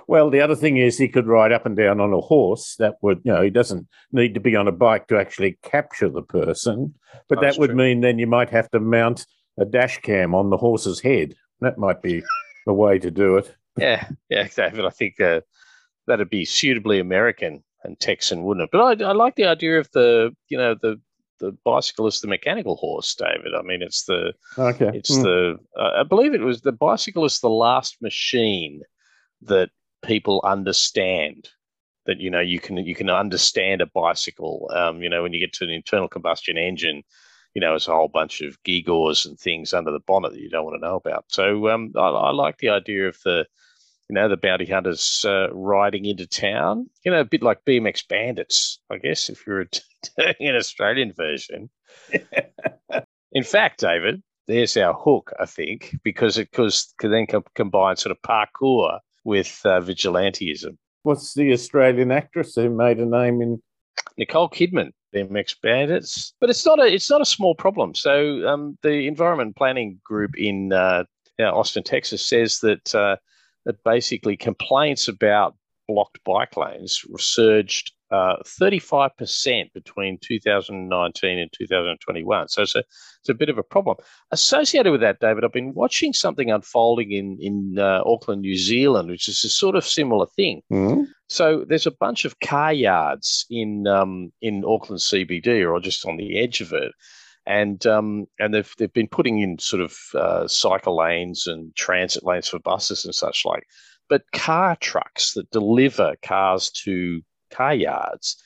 Well, 0.07 0.31
the 0.31 0.41
other 0.41 0.55
thing 0.55 0.77
is 0.77 0.97
he 0.97 1.09
could 1.09 1.27
ride 1.27 1.51
up 1.51 1.67
and 1.67 1.77
down 1.77 1.99
on 1.99 2.13
a 2.13 2.21
horse. 2.21 2.77
That 2.79 2.99
would, 3.03 3.21
you 3.25 3.33
know, 3.33 3.43
he 3.43 3.51
doesn't 3.51 3.89
need 4.13 4.35
to 4.35 4.41
be 4.41 4.55
on 4.55 4.69
a 4.69 4.73
bike 4.73 5.09
to 5.09 5.19
actually 5.19 5.59
capture 5.65 6.09
the 6.09 6.23
person. 6.23 6.95
But 7.29 7.41
That's 7.41 7.57
that 7.57 7.61
would 7.61 7.71
true. 7.71 7.79
mean 7.79 8.01
then 8.01 8.21
you 8.21 8.29
might 8.29 8.51
have 8.51 8.71
to 8.71 8.79
mount 8.79 9.27
a 9.59 9.65
dash 9.65 10.01
cam 10.03 10.37
on 10.37 10.51
the 10.51 10.57
horse's 10.57 11.01
head. 11.01 11.35
That 11.63 11.79
might 11.79 12.01
be 12.01 12.23
the 12.65 12.73
way 12.73 13.01
to 13.01 13.11
do 13.11 13.39
it. 13.39 13.53
Yeah, 13.77 14.07
yeah, 14.29 14.47
David. 14.55 14.85
I 14.85 14.91
think 14.91 15.21
uh, 15.21 15.41
that'd 16.07 16.31
be 16.31 16.45
suitably 16.45 16.99
American 16.99 17.63
and 17.85 17.99
Texan, 17.99 18.45
wouldn't 18.45 18.65
it? 18.65 18.71
But 18.73 19.03
I, 19.03 19.11
I 19.11 19.13
like 19.13 19.37
the 19.37 19.47
idea 19.47 19.79
of 19.79 19.91
the, 19.93 20.35
you 20.49 20.59
know, 20.59 20.75
the 20.81 21.01
the 21.41 21.57
bicycle 21.65 22.07
is 22.07 22.21
the 22.21 22.29
mechanical 22.29 22.77
horse, 22.77 23.17
David. 23.17 23.53
I 23.59 23.63
mean, 23.63 23.83
it's 23.83 24.05
the 24.05 24.33
Okay. 24.57 24.91
it's 24.95 25.17
Hmm. 25.17 25.23
the 25.23 25.59
uh, 25.77 25.91
I 26.01 26.03
believe 26.05 26.35
it 26.35 26.41
was 26.41 26.61
the 26.61 26.73
bicycle 26.73 27.25
is 27.25 27.41
the 27.41 27.51
last 27.51 28.01
machine 28.01 28.83
that 29.43 29.71
people 30.03 30.41
understand 30.45 31.49
that 32.07 32.21
you 32.21 32.31
know 32.31 32.41
you 32.41 32.61
can 32.61 32.77
you 32.79 32.95
can 32.95 33.11
understand 33.11 33.81
a 33.81 33.87
bicycle. 33.87 34.71
Um, 34.75 35.03
you 35.03 35.09
know, 35.09 35.23
when 35.23 35.33
you 35.33 35.41
get 35.41 35.53
to 35.55 35.65
an 35.65 35.71
internal 35.71 36.09
combustion 36.09 36.57
engine, 36.57 37.03
you 37.55 37.61
know, 37.61 37.75
it's 37.75 37.89
a 37.89 37.93
whole 37.93 38.09
bunch 38.09 38.41
of 38.41 38.63
gewgaws 38.63 39.27
and 39.27 39.39
things 39.39 39.73
under 39.73 39.91
the 39.91 40.01
bonnet 40.01 40.33
that 40.33 40.41
you 40.41 40.49
don't 40.49 40.65
want 40.65 40.77
to 40.77 40.87
know 40.87 40.97
about. 40.97 41.25
So 41.29 41.69
um, 41.69 41.93
I, 41.97 42.09
I 42.09 42.31
like 42.31 42.59
the 42.59 42.71
idea 42.71 43.09
of 43.09 43.19
the 43.25 43.47
you 44.09 44.15
know 44.15 44.29
the 44.29 44.37
bounty 44.37 44.67
hunters 44.67 45.25
uh, 45.27 45.49
riding 45.53 46.05
into 46.05 46.27
town. 46.27 46.89
You 47.05 47.13
know, 47.13 47.21
a 47.21 47.25
bit 47.25 47.43
like 47.43 47.65
BMX 47.65 48.07
bandits, 48.07 48.79
I 48.91 48.99
guess, 48.99 49.29
if 49.29 49.47
you're 49.47 49.65
doing 50.17 50.35
an 50.41 50.57
Australian 50.57 51.13
version. 51.13 51.71
In 53.33 53.45
fact, 53.45 53.81
David, 53.81 54.23
there's 54.47 54.77
our 54.77 54.93
hook, 54.93 55.33
I 55.41 55.47
think, 55.47 55.97
because 56.03 56.37
it 56.37 56.53
cause, 56.53 56.93
can 56.99 57.11
then 57.11 57.27
com- 57.27 57.45
combine 57.55 57.97
sort 57.97 58.11
of 58.11 58.21
parkour 58.23 58.99
with 59.25 59.61
uh, 59.65 59.81
vigilantism. 59.81 60.77
What's 61.05 61.35
the 61.35 61.53
Australian 61.53 62.13
actress 62.13 62.55
who 62.55 62.71
made 62.71 62.99
a 62.99 63.07
name 63.07 63.41
in? 63.41 63.63
Nicole 64.19 64.49
Kidman, 64.49 64.91
BMX 65.15 65.57
bandits, 65.63 66.35
but 66.41 66.51
it's 66.51 66.67
not 66.67 66.79
a 66.79 66.93
it's 66.93 67.11
not 67.11 67.21
a 67.21 67.27
small 67.27 67.55
problem. 67.55 67.95
So 67.95 68.47
um, 68.47 68.79
the 68.83 69.07
Environment 69.07 69.57
Planning 69.57 70.01
Group 70.05 70.37
in 70.37 70.73
uh, 70.73 71.05
Austin, 71.41 71.83
Texas, 71.83 72.25
says 72.25 72.61
that 72.61 72.95
uh, 72.95 73.17
that 73.65 73.83
basically 73.85 74.37
complaints 74.37 75.09
about 75.09 75.57
blocked 75.89 76.23
bike 76.25 76.57
lanes 76.57 77.05
surged 77.19 77.93
uh, 78.11 78.37
35% 78.61 79.73
between 79.73 80.19
2019 80.21 81.39
and 81.39 81.51
2021. 81.53 82.49
So 82.49 82.63
it's 82.63 82.75
a, 82.75 82.81
it's 83.21 83.29
a 83.31 83.35
bit 83.35 83.49
of 83.49 83.57
a 83.57 83.63
problem. 83.63 83.97
Associated 84.31 84.93
with 84.93 85.01
that, 85.01 85.19
David, 85.21 85.45
I've 85.45 85.53
been 85.53 85.73
watching 85.73 86.13
something 86.13 86.51
unfolding 86.51 87.11
in, 87.11 87.39
in 87.41 87.79
uh, 87.79 88.03
Auckland, 88.05 88.43
New 88.43 88.57
Zealand, 88.57 89.09
which 89.09 89.29
is 89.29 89.43
a 89.45 89.49
sort 89.49 89.77
of 89.77 89.85
similar 89.87 90.27
thing. 90.27 90.61
Hmm? 90.69 91.05
So 91.29 91.65
there's 91.67 91.87
a 91.87 91.91
bunch 91.91 92.27
of 92.27 92.39
car 92.41 92.75
yards 92.75 93.47
in 93.49 93.87
um, 93.87 94.31
in 94.43 94.63
Auckland 94.67 95.01
CBD, 95.01 95.67
or 95.67 95.81
just 95.81 96.05
on 96.05 96.19
the 96.19 96.39
edge 96.39 96.61
of 96.61 96.75
it, 96.75 96.93
and 97.47 97.87
um, 97.87 98.27
and 98.39 98.55
they've 98.55 98.73
they've 98.79 98.93
been 98.93 99.09
putting 99.09 99.39
in 99.41 99.59
sort 99.59 99.83
of 99.83 99.97
uh, 100.15 100.47
cycle 100.47 100.97
lanes 100.97 101.47
and 101.47 101.75
transit 101.75 102.25
lanes 102.25 102.49
for 102.49 102.59
buses 102.59 103.05
and 103.05 103.15
such 103.15 103.45
like. 103.45 103.65
But 104.09 104.31
car 104.33 104.77
trucks 104.77 105.35
that 105.35 105.51
deliver 105.51 106.15
cars 106.23 106.71
to 106.85 107.23
car 107.51 107.75
yards 107.75 108.37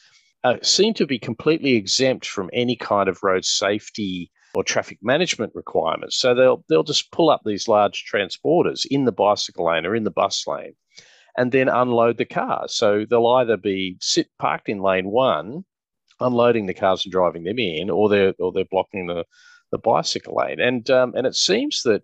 uh, 0.44 0.56
seem 0.62 0.94
to 0.94 1.06
be 1.06 1.18
completely 1.18 1.74
exempt 1.74 2.26
from 2.26 2.50
any 2.52 2.76
kind 2.76 3.08
of 3.08 3.22
road 3.22 3.44
safety 3.44 4.30
or 4.54 4.64
traffic 4.64 4.98
management 5.02 5.52
requirements. 5.54 6.18
So 6.18 6.34
they'll 6.34 6.64
they'll 6.68 6.82
just 6.82 7.10
pull 7.12 7.30
up 7.30 7.42
these 7.44 7.68
large 7.68 8.04
transporters 8.10 8.86
in 8.90 9.04
the 9.04 9.12
bicycle 9.12 9.66
lane 9.66 9.84
or 9.84 9.94
in 9.94 10.04
the 10.04 10.10
bus 10.10 10.46
lane 10.46 10.74
and 11.36 11.52
then 11.52 11.68
unload 11.68 12.16
the 12.16 12.24
cars. 12.24 12.74
So 12.74 13.04
they'll 13.08 13.26
either 13.26 13.56
be 13.56 13.96
sit 14.00 14.28
parked 14.38 14.68
in 14.68 14.80
lane 14.80 15.10
one, 15.10 15.64
unloading 16.20 16.66
the 16.66 16.74
cars 16.74 17.04
and 17.04 17.12
driving 17.12 17.44
them 17.44 17.58
in, 17.58 17.90
or 17.90 18.08
they're 18.08 18.34
or 18.38 18.52
they're 18.52 18.64
blocking 18.70 19.06
the, 19.06 19.24
the 19.70 19.78
bicycle 19.78 20.36
lane. 20.36 20.60
And 20.60 20.88
um, 20.90 21.12
and 21.16 21.26
it 21.26 21.34
seems 21.34 21.82
that 21.82 22.02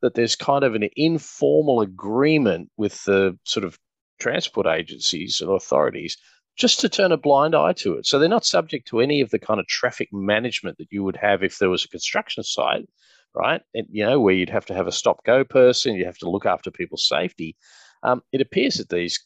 that 0.00 0.14
there's 0.14 0.36
kind 0.36 0.64
of 0.64 0.74
an 0.74 0.88
informal 0.96 1.80
agreement 1.80 2.70
with 2.76 3.04
the 3.04 3.38
sort 3.44 3.64
of 3.64 3.78
transport 4.20 4.66
agencies 4.66 5.40
and 5.40 5.50
authorities 5.50 6.16
just 6.56 6.80
to 6.80 6.88
turn 6.88 7.12
a 7.12 7.16
blind 7.16 7.54
eye 7.54 7.72
to 7.72 7.94
it. 7.94 8.06
So 8.06 8.18
they're 8.18 8.28
not 8.28 8.44
subject 8.44 8.86
to 8.88 9.00
any 9.00 9.20
of 9.20 9.30
the 9.30 9.38
kind 9.38 9.58
of 9.58 9.66
traffic 9.66 10.08
management 10.12 10.78
that 10.78 10.88
you 10.90 11.02
would 11.02 11.16
have 11.16 11.42
if 11.42 11.58
there 11.58 11.70
was 11.70 11.84
a 11.84 11.88
construction 11.88 12.44
site, 12.44 12.86
right? 13.34 13.62
And, 13.74 13.86
you 13.90 14.04
know, 14.04 14.20
where 14.20 14.34
you'd 14.34 14.50
have 14.50 14.66
to 14.66 14.74
have 14.74 14.86
a 14.86 14.92
stop 14.92 15.24
go 15.24 15.44
person, 15.44 15.94
you 15.94 16.04
have 16.04 16.18
to 16.18 16.30
look 16.30 16.44
after 16.46 16.70
people's 16.70 17.08
safety. 17.08 17.56
Um, 18.02 18.22
it 18.32 18.40
appears 18.40 18.74
that 18.76 18.90
these 18.90 19.24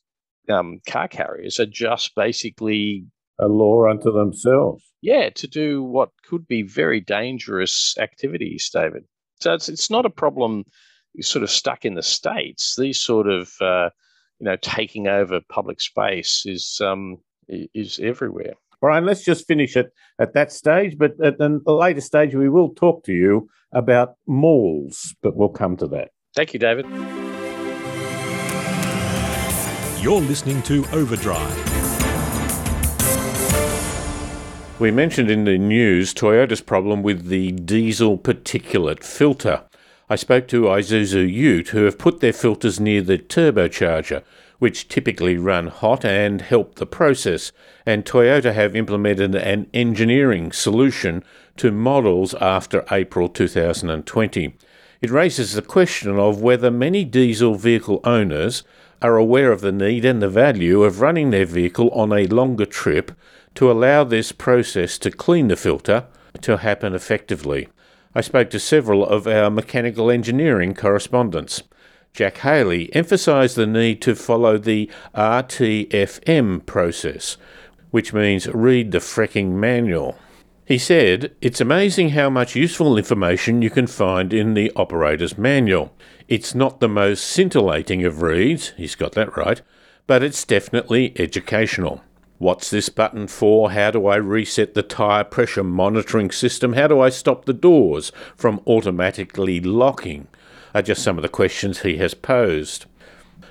um, 0.49 0.81
car 0.89 1.09
carriers 1.09 1.59
are 1.59 1.67
just 1.67 2.15
basically, 2.15 3.07
A 3.39 3.49
law 3.49 3.89
unto 3.89 4.13
themselves. 4.13 4.83
yeah, 5.03 5.31
to 5.31 5.47
do 5.47 5.83
what 5.83 6.11
could 6.29 6.47
be 6.49 6.63
very 6.63 7.01
dangerous 7.01 7.95
activities, 7.99 8.71
David. 8.73 9.05
So 9.41 9.53
it's 9.55 9.69
it's 9.69 9.91
not 9.91 10.07
a 10.07 10.11
problem 10.11 10.65
sort 11.21 11.43
of 11.43 11.51
stuck 11.51 11.85
in 11.85 11.95
the 11.95 12.03
states. 12.03 12.77
These 12.79 13.01
sort 13.01 13.29
of 13.29 13.53
uh, 13.61 13.91
you 14.41 14.47
know 14.47 14.57
taking 14.63 15.07
over 15.07 15.41
public 15.51 15.81
space 15.81 16.45
is 16.47 16.81
um, 16.83 17.19
is 17.49 17.99
everywhere. 18.03 18.55
Brian, 18.81 19.05
let's 19.05 19.25
just 19.25 19.47
finish 19.47 19.77
it 19.77 19.93
at 20.19 20.35
that 20.35 20.53
stage. 20.53 20.97
But 20.99 21.13
at 21.23 21.41
a 21.41 21.73
later 21.73 22.01
stage, 22.01 22.35
we 22.35 22.49
will 22.49 22.71
talk 22.75 23.05
to 23.05 23.13
you 23.13 23.49
about 23.73 24.15
malls, 24.27 25.15
but 25.23 25.37
we'll 25.37 25.49
come 25.49 25.77
to 25.79 25.87
that. 25.89 26.11
Thank 26.35 26.53
you, 26.53 26.61
David. 26.61 26.87
You're 30.03 30.21
listening 30.21 30.63
to 30.63 30.85
Overdrive. 30.93 31.76
We 34.79 34.91
mentioned 34.91 35.31
in 35.31 35.45
the 35.45 35.57
news 35.57 36.13
Toyota's 36.13 36.61
problem 36.61 37.03
with 37.03 37.29
the 37.29 37.51
diesel 37.53 38.19
particulate 38.19 39.03
filter. 39.03 39.63
I 40.11 40.17
spoke 40.17 40.47
to 40.49 40.65
Isuzu 40.65 41.33
Ute, 41.33 41.69
who 41.69 41.85
have 41.85 41.97
put 41.97 42.21
their 42.21 42.35
filters 42.35 42.79
near 42.79 43.01
the 43.01 43.17
turbocharger, 43.17 44.23
which 44.59 44.89
typically 44.89 45.39
run 45.39 45.69
hot 45.69 46.05
and 46.05 46.43
help 46.43 46.75
the 46.75 46.85
process, 46.85 47.53
and 47.87 48.05
Toyota 48.05 48.53
have 48.53 48.77
implemented 48.77 49.35
an 49.35 49.67
engineering 49.73 50.53
solution 50.53 51.25
to 51.57 51.73
models 51.73 52.35
after 52.35 52.85
April 52.91 53.31
2020. 53.31 54.57
It 55.01 55.11
raises 55.11 55.55
the 55.55 55.63
question 55.63 56.19
of 56.19 56.43
whether 56.43 56.71
many 56.71 57.03
diesel 57.03 57.55
vehicle 57.55 58.01
owners 58.05 58.63
are 59.01 59.17
aware 59.17 59.53
of 59.53 59.63
the 59.63 59.73
need 59.73 60.05
and 60.05 60.21
the 60.21 60.29
value 60.29 60.83
of 60.83 61.01
running 61.01 61.31
their 61.31 61.47
vehicle 61.47 61.89
on 61.91 62.13
a 62.13 62.27
longer 62.27 62.67
trip 62.67 63.13
to 63.57 63.71
allow 63.71 64.05
this 64.05 64.33
process 64.33 64.99
to 64.99 65.11
clean 65.11 65.49
the 65.49 65.57
filter 65.57 66.07
to 66.43 66.59
happen 66.59 66.95
effectively. 66.95 67.69
I 68.15 68.21
spoke 68.21 68.51
to 68.51 68.61
several 68.61 69.05
of 69.05 69.27
our 69.27 69.51
mechanical 69.51 70.11
engineering 70.11 70.75
correspondents. 70.75 71.63
Jack 72.13 72.39
Haley 72.39 72.95
emphasised 72.95 73.57
the 73.57 73.67
need 73.67 74.01
to 74.03 74.15
follow 74.15 74.57
the 74.57 74.91
RTFM 75.15 76.65
process, 76.65 77.37
which 77.91 78.15
means 78.15 78.49
read 78.49 78.93
the 78.93 79.01
frecking 79.01 79.61
manual. 79.61 80.17
He 80.65 80.79
said, 80.79 81.35
It's 81.41 81.61
amazing 81.61 82.11
how 82.11 82.31
much 82.31 82.57
useful 82.57 82.97
information 82.97 83.63
you 83.63 83.71
can 83.71 83.87
find 83.87 84.33
in 84.33 84.55
the 84.55 84.73
operator's 84.75 85.39
manual. 85.39 85.95
It's 86.27 86.55
not 86.55 86.81
the 86.81 86.89
most 86.89 87.25
scintillating 87.25 88.05
of 88.05 88.23
reads, 88.23 88.73
he's 88.77 88.95
got 88.95 89.13
that 89.13 89.37
right, 89.37 89.61
but 90.07 90.23
it's 90.23 90.45
definitely 90.45 91.13
educational. 91.21 92.03
What's 92.39 92.69
this 92.69 92.91
button 92.91 93.29
for? 93.29 93.71
How 93.71 93.91
do 93.91 94.07
I 94.07 94.17
reset 94.17 94.75
the 94.75 94.83
tyre 94.83 95.25
pressure 95.25 95.65
monitoring 95.65 96.31
system? 96.31 96.75
How 96.75 96.87
do 96.87 97.01
I 97.01 97.09
stop 97.09 97.47
the 97.47 97.55
doors 97.55 98.13
from 98.37 98.61
automatically 98.67 99.59
locking? 99.61 100.29
Are 100.75 100.83
just 100.83 101.03
some 101.03 101.17
of 101.17 101.23
the 101.23 101.31
questions 101.31 101.81
he 101.81 101.97
has 101.97 102.13
posed. 102.13 102.85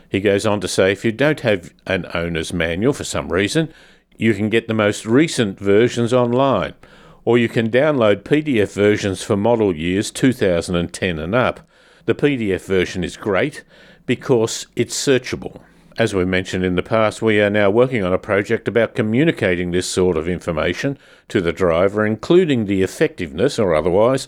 He 0.07 0.19
goes 0.19 0.45
on 0.45 0.61
to 0.61 0.67
say 0.67 0.91
if 0.91 1.03
you 1.03 1.11
don't 1.11 1.39
have 1.39 1.73
an 1.87 2.05
owner's 2.13 2.53
manual 2.53 2.93
for 2.93 3.03
some 3.03 3.33
reason, 3.33 3.73
you 4.17 4.35
can 4.35 4.49
get 4.49 4.67
the 4.67 4.73
most 4.75 5.05
recent 5.05 5.59
versions 5.59 6.13
online, 6.13 6.75
or 7.23 7.39
you 7.39 7.49
can 7.49 7.71
download 7.71 8.21
PDF 8.21 8.71
versions 8.73 9.23
for 9.23 9.35
model 9.35 9.75
years 9.75 10.11
2010 10.11 11.17
and 11.17 11.33
up. 11.33 11.67
The 12.05 12.13
PDF 12.13 12.65
version 12.65 13.03
is 13.03 13.17
great 13.17 13.63
because 14.05 14.67
it's 14.75 14.95
searchable. 14.95 15.61
As 15.97 16.13
we 16.13 16.25
mentioned 16.25 16.65
in 16.65 16.75
the 16.75 16.83
past, 16.83 17.21
we 17.21 17.39
are 17.39 17.49
now 17.49 17.69
working 17.69 18.03
on 18.03 18.11
a 18.11 18.17
project 18.17 18.67
about 18.67 18.95
communicating 18.95 19.71
this 19.71 19.89
sort 19.89 20.17
of 20.17 20.27
information 20.27 20.97
to 21.29 21.39
the 21.39 21.53
driver, 21.53 22.05
including 22.05 22.65
the 22.65 22.83
effectiveness 22.83 23.57
or 23.57 23.73
otherwise 23.73 24.27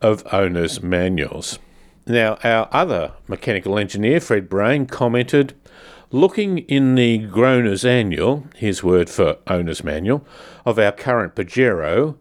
of 0.00 0.22
owners' 0.32 0.80
manuals. 0.80 1.58
Now, 2.06 2.38
our 2.44 2.68
other 2.70 3.14
mechanical 3.26 3.80
engineer, 3.80 4.20
Fred 4.20 4.48
Brain, 4.48 4.86
commented 4.86 5.54
Looking 6.12 6.58
in 6.58 6.94
the 6.94 7.18
Groner's 7.18 7.84
Annual, 7.84 8.46
his 8.54 8.84
word 8.84 9.10
for 9.10 9.38
owner's 9.48 9.82
manual, 9.82 10.24
of 10.64 10.78
our 10.78 10.92
current 10.92 11.34
Pajero, 11.34 12.14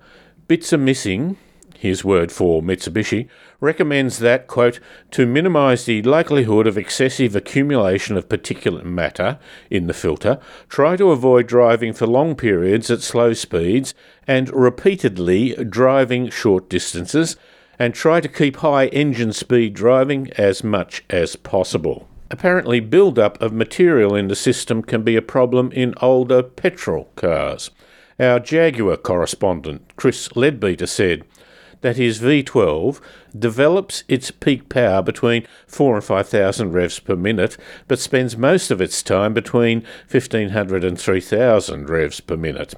bits 0.48 0.74
are 0.74 0.78
missing. 0.80 1.38
his 1.78 2.04
word 2.04 2.32
for 2.32 2.62
Mitsubishi, 2.64 3.30
recommends 3.60 4.20
that, 4.20 4.48
quote, 4.48 4.80
to 5.12 5.26
minimise 5.26 5.86
the 5.86 6.02
likelihood 6.04 6.68
of 6.68 6.78
excessive 6.78 7.36
accumulation 7.36 8.16
of 8.16 8.30
particulate 8.30 8.84
matter 8.84 9.40
in 9.70 9.88
the 9.88 9.94
filter, 9.94 10.40
try 10.70 10.96
to 10.96 11.12
avoid 11.12 11.48
driving 11.48 11.94
for 11.94 12.06
long 12.06 12.36
periods 12.36 12.92
at 12.92 13.02
slow 13.02 13.34
speeds 13.34 13.94
and 14.28 14.50
repeatedly 14.54 15.56
driving 15.66 16.30
short 16.30 16.70
distances, 16.70 17.36
and 17.80 17.94
try 17.94 18.20
to 18.20 18.28
keep 18.28 18.58
high 18.58 18.88
engine 18.88 19.32
speed 19.32 19.74
driving 19.74 20.32
as 20.38 20.64
much 20.64 21.04
as 21.10 21.36
possible. 21.36 22.08
Apparently, 22.30 22.80
build-up 22.80 23.42
of 23.42 23.54
material 23.54 24.16
in 24.16 24.28
the 24.28 24.36
system 24.36 24.82
can 24.82 25.04
be 25.04 25.16
a 25.16 25.22
problem 25.22 25.72
in 25.72 25.94
older 26.02 26.44
petrol 26.44 27.10
cars. 27.16 27.70
Our 28.20 28.40
Jaguar 28.40 28.98
correspondent, 28.98 29.94
Chris 29.96 30.36
Leadbeater, 30.36 30.88
said, 30.88 31.24
that 31.82 31.98
his 31.98 32.20
V12 32.20 33.00
develops 33.38 34.04
its 34.08 34.32
peak 34.32 34.70
power 34.70 35.02
between 35.02 35.48
4 35.68 35.96
and 35.96 36.04
5,000 36.04 36.72
revs 36.72 37.00
per 37.00 37.16
minute, 37.16 37.58
but 37.88 38.00
spends 38.00 38.38
most 38.38 38.72
of 38.72 38.82
its 38.82 39.04
time 39.04 39.34
between 39.34 39.86
1,500 40.10 40.84
and 40.84 41.00
3,000 41.00 41.90
revs 41.90 42.20
per 42.20 42.38
minute. 42.38 42.74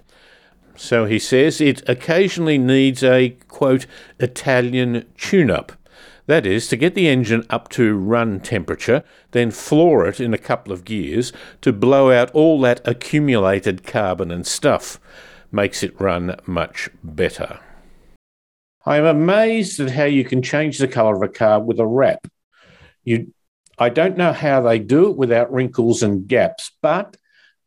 So 0.75 1.06
he 1.06 1.20
says 1.20 1.60
it 1.60 1.88
occasionally 1.89 2.58
needs 2.58 3.03
a, 3.03 3.32
quote, 3.50 3.86
Italian 4.20 5.06
tune 5.18 5.51
up. 5.51 5.74
That 6.25 6.46
is, 6.46 6.68
to 6.68 6.77
get 6.77 6.94
the 6.94 7.08
engine 7.08 7.44
up 7.50 7.70
to 7.70 7.98
run 7.98 8.39
temperature, 8.39 9.03
then 9.32 9.50
floor 9.50 10.08
it 10.08 10.20
in 10.20 10.34
a 10.34 10.38
couple 10.38 10.72
of 10.72 10.86
gears 10.86 11.34
to 11.62 11.74
blow 11.74 12.12
out 12.12 12.29
all 12.32 12.62
that 12.62 12.88
accumulated 12.88 13.84
carbon 13.84 14.29
and 14.29 14.46
stuff. 14.46 15.00
Makes 15.51 15.82
it 15.82 16.00
run 16.00 16.39
much 16.46 16.89
better. 17.03 17.60
I 18.86 18.98
am 18.98 19.05
amazed 19.05 19.79
at 19.79 19.91
how 19.91 20.05
you 20.05 20.24
can 20.24 20.41
change 20.41 20.77
the 20.77 20.88
colour 20.88 21.15
of 21.15 21.21
a 21.21 21.27
car 21.27 21.59
with 21.59 21.79
a 21.79 21.86
wrap. 21.86 22.27
You, 23.03 23.33
I 23.77 23.89
don't 23.89 24.17
know 24.17 24.33
how 24.33 24.62
they 24.62 24.79
do 24.79 25.09
it 25.09 25.17
without 25.17 25.51
wrinkles 25.51 26.03
and 26.03 26.27
gaps, 26.27 26.71
but 26.81 27.17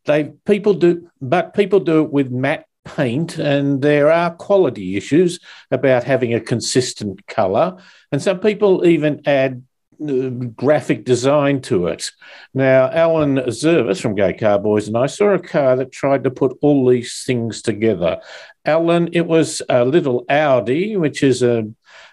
they 0.05 0.33
people 0.45 0.73
do. 0.73 1.09
But 1.21 1.53
people 1.53 1.79
do 1.79 2.03
it 2.03 2.11
with 2.11 2.31
matte 2.31 2.65
paint, 2.85 3.37
and 3.37 3.81
there 3.81 4.11
are 4.11 4.31
quality 4.31 4.97
issues 4.97 5.39
about 5.71 6.03
having 6.03 6.33
a 6.33 6.39
consistent 6.39 7.25
colour. 7.27 7.77
And 8.11 8.21
some 8.21 8.39
people 8.39 8.85
even 8.85 9.21
add 9.25 9.63
uh, 10.01 10.29
graphic 10.55 11.05
design 11.05 11.61
to 11.61 11.87
it. 11.87 12.11
Now, 12.53 12.89
Alan 12.91 13.37
Zurvas 13.37 14.01
from 14.01 14.15
Gay 14.15 14.33
Car 14.33 14.59
Boys 14.59 14.87
and 14.87 14.97
I 14.97 15.05
saw 15.05 15.29
a 15.29 15.39
car 15.39 15.75
that 15.77 15.91
tried 15.91 16.23
to 16.25 16.31
put 16.31 16.57
all 16.61 16.87
these 16.87 17.23
things 17.25 17.61
together. 17.61 18.19
Alan, 18.65 19.09
it 19.11 19.27
was 19.27 19.61
a 19.69 19.83
little 19.83 20.25
Audi, 20.29 20.95
which 20.95 21.21
is 21.21 21.43
a, 21.43 21.65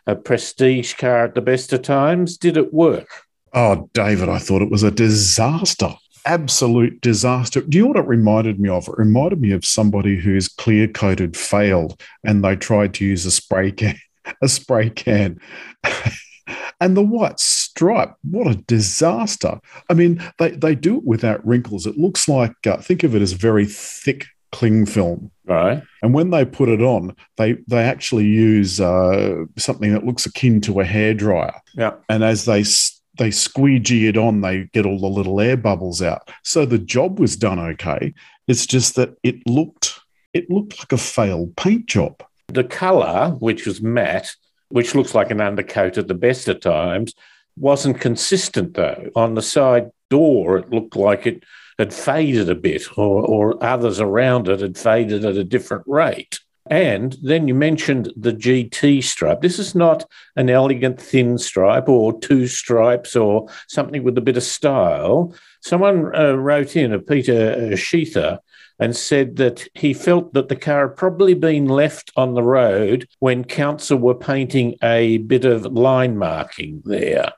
a 0.07 0.17
prestige 0.17 0.95
car 0.95 1.25
at 1.25 1.35
the 1.35 1.41
best 1.41 1.73
of 1.73 1.83
times. 1.83 2.37
Did 2.37 2.57
it 2.57 2.75
work? 2.75 3.09
Oh, 3.53 3.89
David, 3.95 4.29
I 4.29 4.39
thought 4.39 4.63
it 4.63 4.71
was 4.71 4.83
a 4.83 4.91
disaster. 4.91 5.95
Absolute 6.27 7.01
disaster. 7.01 7.61
Do 7.63 7.79
you 7.79 7.85
know 7.85 7.89
what 7.89 7.99
it 7.99 8.07
reminded 8.07 8.61
me 8.61 8.69
of? 8.69 8.89
It 8.89 8.99
reminded 8.99 9.41
me 9.41 9.53
of 9.53 9.65
somebody 9.65 10.17
whose 10.17 10.49
clear 10.49 10.87
coated 10.89 11.37
failed 11.37 12.01
and 12.25 12.45
they 12.45 12.57
tried 12.57 12.95
to 12.95 13.05
use 13.05 13.25
a 13.27 13.31
spray 13.31 13.71
can. 13.71 13.97
A 14.43 14.49
spray 14.49 14.91
can. 14.91 15.41
and 16.81 16.97
the 16.97 17.03
white 17.03 17.41
stripe, 17.41 18.15
what 18.23 18.47
a 18.47 18.55
disaster. 18.55 19.61
I 19.89 19.95
mean, 19.95 20.23
they, 20.39 20.51
they 20.51 20.75
do 20.75 20.99
it 20.99 21.05
without 21.05 21.45
wrinkles. 21.47 21.87
It 21.87 21.97
looks 21.97 22.29
like, 22.29 22.55
uh, 22.67 22.77
think 22.79 23.03
of 23.03 23.15
it 23.15 23.23
as 23.23 23.33
very 23.33 23.67
thick 23.67 24.27
cling 24.53 24.87
film. 24.87 25.31
Right. 25.47 25.83
And 26.03 26.15
when 26.15 26.31
they 26.31 26.45
put 26.45 26.69
it 26.69 26.81
on, 26.81 27.17
they 27.37 27.55
they 27.67 27.83
actually 27.83 28.27
use 28.27 28.81
uh, 28.81 29.45
something 29.57 29.93
that 29.93 30.07
looks 30.07 30.27
akin 30.27 30.61
to 30.63 30.81
a 30.81 30.85
hairdryer. 30.85 31.59
Yeah. 31.75 31.95
And 32.09 32.23
as 32.23 32.45
they 32.45 32.65
they 33.19 33.31
squeegee 33.31 34.07
it 34.07 34.17
on, 34.17 34.41
they 34.41 34.65
get 34.73 34.87
all 34.87 34.99
the 34.99 35.07
little 35.07 35.41
air 35.41 35.57
bubbles 35.57 36.03
out. 36.03 36.31
So 36.45 36.65
the 36.65 36.79
job 36.79 37.19
was 37.19 37.37
done 37.37 37.59
okay. 37.59 38.15
It's 38.49 38.67
just 38.67 38.97
that 38.97 39.15
it 39.23 39.47
looked 39.47 40.01
it 40.33 40.51
looked 40.51 40.79
like 40.79 40.93
a 40.93 40.99
failed 40.99 41.57
paint 41.57 41.87
job. 41.87 42.23
The 42.49 42.65
colour, 42.65 43.37
which 43.41 43.67
was 43.67 43.81
matte, 43.81 44.35
which 44.69 44.95
looks 44.95 45.15
like 45.15 45.31
an 45.31 45.41
undercoat 45.41 45.99
at 45.99 46.09
the 46.09 46.15
best 46.15 46.49
of 46.49 46.61
times, 46.61 47.15
wasn't 47.57 48.01
consistent 48.01 48.75
though. 48.75 49.11
On 49.17 49.35
the 49.35 49.43
side 49.43 49.91
door, 50.09 50.59
it 50.59 50.71
looked 50.71 50.97
like 50.97 51.27
it 51.27 51.45
had 51.81 51.93
faded 51.93 52.49
a 52.49 52.55
bit, 52.55 52.97
or, 52.97 53.27
or 53.27 53.63
others 53.63 53.99
around 53.99 54.49
it 54.49 54.61
had 54.61 54.79
faded 54.79 55.25
at 55.25 55.37
a 55.37 55.45
different 55.45 55.85
rate. 55.87 56.39
And 56.71 57.17
then 57.23 57.49
you 57.49 57.55
mentioned 57.55 58.13
the 58.17 58.33
GT 58.33 59.03
stripe. 59.03 59.41
This 59.41 59.59
is 59.59 59.75
not 59.75 60.09
an 60.37 60.49
elegant 60.49 61.01
thin 61.01 61.37
stripe 61.37 61.89
or 61.89 62.19
two 62.21 62.47
stripes 62.47 63.17
or 63.17 63.49
something 63.67 64.05
with 64.05 64.17
a 64.19 64.21
bit 64.21 64.37
of 64.37 64.45
style. 64.45 65.35
Someone 65.63 66.15
uh, 66.15 66.35
wrote 66.35 66.77
in, 66.77 66.93
a 66.93 67.01
Peter 67.01 67.53
uh, 67.53 67.77
Sheether, 67.77 68.39
and 68.79 68.97
said 68.97 69.37
that 69.37 69.67
he 69.75 69.93
felt 69.93 70.33
that 70.33 70.49
the 70.49 70.57
car 70.57 70.89
had 70.89 70.97
probably 70.97 71.35
been 71.35 71.67
left 71.67 72.13
on 72.17 72.35
the 72.35 72.43
road 72.43 73.09
when 73.19 73.45
council 73.45 73.99
were 73.99 74.15
painting 74.15 74.77
a 74.83 75.19
bit 75.19 75.45
of 75.45 75.67
line 75.67 76.17
marking 76.17 76.83
there. 76.85 77.33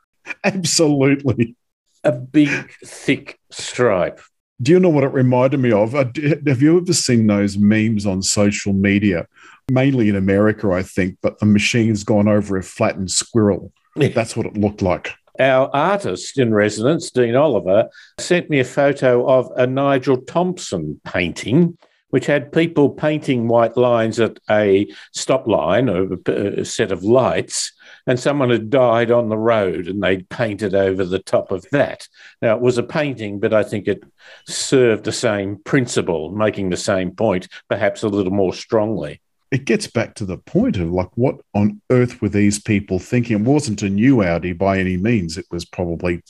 Absolutely. 0.44 1.57
A 2.05 2.12
big, 2.12 2.72
thick 2.85 3.40
stripe. 3.50 4.20
Do 4.62 4.70
you 4.70 4.79
know 4.79 4.90
what 4.90 5.03
it 5.03 5.09
reminded 5.09 5.59
me 5.59 5.72
of? 5.72 5.94
Uh, 5.94 6.05
have 6.46 6.62
you 6.62 6.79
ever 6.79 6.92
seen 6.92 7.27
those 7.27 7.59
memes 7.59 8.07
on 8.07 8.22
social 8.22 8.72
media? 8.72 9.27
Mainly 9.70 10.09
in 10.09 10.14
America, 10.14 10.70
I 10.70 10.83
think, 10.83 11.18
but 11.20 11.40
the 11.40 11.46
machine's 11.46 12.05
gone 12.05 12.29
over 12.29 12.57
a 12.57 12.62
flattened 12.62 13.11
squirrel. 13.11 13.72
Yeah. 13.96 14.09
That's 14.09 14.37
what 14.37 14.46
it 14.46 14.57
looked 14.57 14.81
like. 14.81 15.12
Our 15.40 15.68
artist 15.75 16.38
in 16.38 16.55
residence, 16.55 17.11
Dean 17.11 17.35
Oliver, 17.35 17.88
sent 18.20 18.51
me 18.51 18.61
a 18.61 18.64
photo 18.64 19.29
of 19.29 19.51
a 19.57 19.66
Nigel 19.66 20.18
Thompson 20.18 21.01
painting, 21.05 21.77
which 22.11 22.27
had 22.27 22.53
people 22.53 22.90
painting 22.90 23.48
white 23.48 23.77
lines 23.77 24.20
at 24.20 24.38
a 24.51 24.87
stop 25.12 25.48
line 25.48 25.88
or 25.88 26.18
a 26.27 26.64
set 26.64 26.92
of 26.92 27.03
lights 27.03 27.72
and 28.06 28.18
someone 28.18 28.50
had 28.50 28.70
died 28.70 29.10
on 29.10 29.28
the 29.28 29.38
road 29.38 29.88
and 29.88 30.02
they'd 30.02 30.28
painted 30.28 30.74
over 30.74 31.04
the 31.04 31.18
top 31.18 31.50
of 31.50 31.68
that. 31.70 32.06
Now, 32.40 32.56
it 32.56 32.62
was 32.62 32.78
a 32.78 32.82
painting, 32.82 33.40
but 33.40 33.52
I 33.52 33.62
think 33.62 33.86
it 33.86 34.02
served 34.46 35.04
the 35.04 35.12
same 35.12 35.58
principle, 35.64 36.30
making 36.30 36.70
the 36.70 36.76
same 36.76 37.12
point, 37.12 37.48
perhaps 37.68 38.02
a 38.02 38.08
little 38.08 38.32
more 38.32 38.54
strongly. 38.54 39.20
It 39.50 39.66
gets 39.66 39.86
back 39.86 40.14
to 40.14 40.24
the 40.24 40.38
point 40.38 40.78
of 40.78 40.90
like, 40.90 41.10
what 41.14 41.40
on 41.54 41.80
earth 41.90 42.22
were 42.22 42.30
these 42.30 42.58
people 42.58 42.98
thinking? 42.98 43.40
It 43.40 43.46
wasn't 43.46 43.82
a 43.82 43.90
new 43.90 44.22
Audi 44.22 44.52
by 44.52 44.78
any 44.78 44.96
means, 44.96 45.36
it 45.36 45.46
was 45.50 45.64
probably 45.64 46.22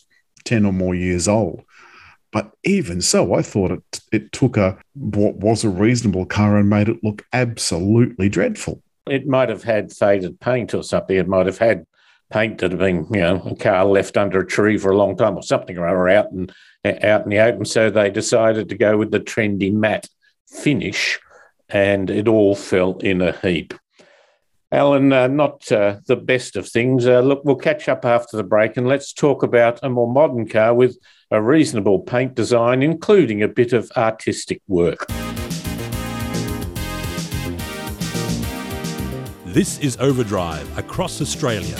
10 0.45 0.67
or 0.67 0.73
more 0.73 0.95
years 0.95 1.29
old. 1.29 1.63
But 2.33 2.51
even 2.65 3.03
so, 3.03 3.35
I 3.35 3.43
thought 3.43 3.71
it 3.71 4.01
it 4.11 4.33
took 4.33 4.57
a 4.57 4.79
what 4.95 5.37
was 5.37 5.65
a 5.65 5.69
reasonable 5.69 6.25
car 6.25 6.57
and 6.57 6.69
made 6.69 6.89
it 6.89 7.05
look 7.05 7.27
absolutely 7.33 8.31
dreadful. 8.31 8.83
It 9.09 9.27
might 9.27 9.49
have 9.49 9.65
had 9.65 9.93
faded 9.93 10.39
paint 10.41 10.75
or 10.75 10.83
something. 10.83 11.17
It 11.17 11.29
might 11.29 11.47
have 11.47 11.59
had 11.59 11.87
paint 12.31 12.59
that 12.59 12.71
had 12.71 12.79
been, 12.79 13.07
you 13.11 13.21
know, 13.21 13.43
a 13.45 13.57
car 13.57 13.85
left 13.85 14.17
under 14.17 14.41
a 14.41 14.47
tree 14.47 14.79
for 14.79 14.91
a 14.91 14.97
long 14.97 15.17
time 15.17 15.37
or 15.37 15.43
something 15.43 15.77
or 15.77 15.87
other 15.87 16.09
out 16.09 16.31
and 16.31 16.53
out 16.85 17.25
in 17.25 17.31
the 17.31 17.39
open. 17.39 17.65
So 17.65 17.91
they 17.91 18.11
decided 18.11 18.69
to 18.69 18.77
go 18.77 18.97
with 18.97 19.11
the 19.11 19.21
trendy 19.21 19.73
matte 19.73 20.09
finish, 20.49 21.19
and 21.69 22.11
it 22.11 22.29
all 22.29 22.55
fell 22.55 22.99
in 22.99 23.21
a 23.21 23.33
heap. 23.33 23.75
Alan, 24.71 25.13
uh, 25.13 25.27
not 25.27 25.71
uh, 25.71 25.99
the 26.07 26.17
best 26.17 26.57
of 26.57 26.67
things. 26.67 27.07
Uh, 27.07 27.21
look, 27.21 27.45
we'll 27.45 27.57
catch 27.57 27.89
up 27.89 28.07
after 28.07 28.39
the 28.39 28.43
break 28.43 28.79
and 28.79 28.89
let's 28.89 29.13
talk 29.13 29.43
about 29.43 29.79
a 29.83 29.91
more 29.91 30.11
modern 30.11 30.49
car 30.49 30.73
with 30.73 30.97
a 31.31 31.43
reasonable 31.43 31.99
paint 31.99 32.35
design, 32.35 32.83
including 32.83 33.43
a 33.43 33.49
bit 33.49 33.75
of 33.75 33.93
artistic 33.97 34.63
work. 34.69 35.07
This 39.53 39.79
is 39.81 39.99
Overdrive 39.99 40.79
across 40.79 41.21
Australia. 41.21 41.77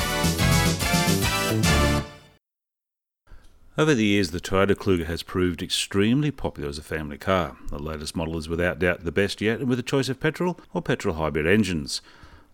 Over 3.79 3.95
the 3.95 4.05
years, 4.05 4.31
the 4.31 4.41
Toyota 4.41 4.75
Kluger 4.75 5.07
has 5.07 5.23
proved 5.23 5.63
extremely 5.63 6.31
popular 6.31 6.69
as 6.69 6.77
a 6.77 6.83
family 6.83 7.17
car. 7.17 7.57
The 7.71 7.79
latest 7.79 8.15
model 8.15 8.37
is 8.37 8.47
without 8.47 8.79
doubt 8.79 9.05
the 9.05 9.11
best 9.11 9.41
yet, 9.41 9.61
and 9.61 9.71
with 9.71 9.79
a 9.79 9.83
choice 9.83 10.11
of 10.11 10.21
petrol 10.21 10.61
or 10.75 10.83
petrol 10.83 11.15
hybrid 11.15 11.47
engines. 11.47 12.03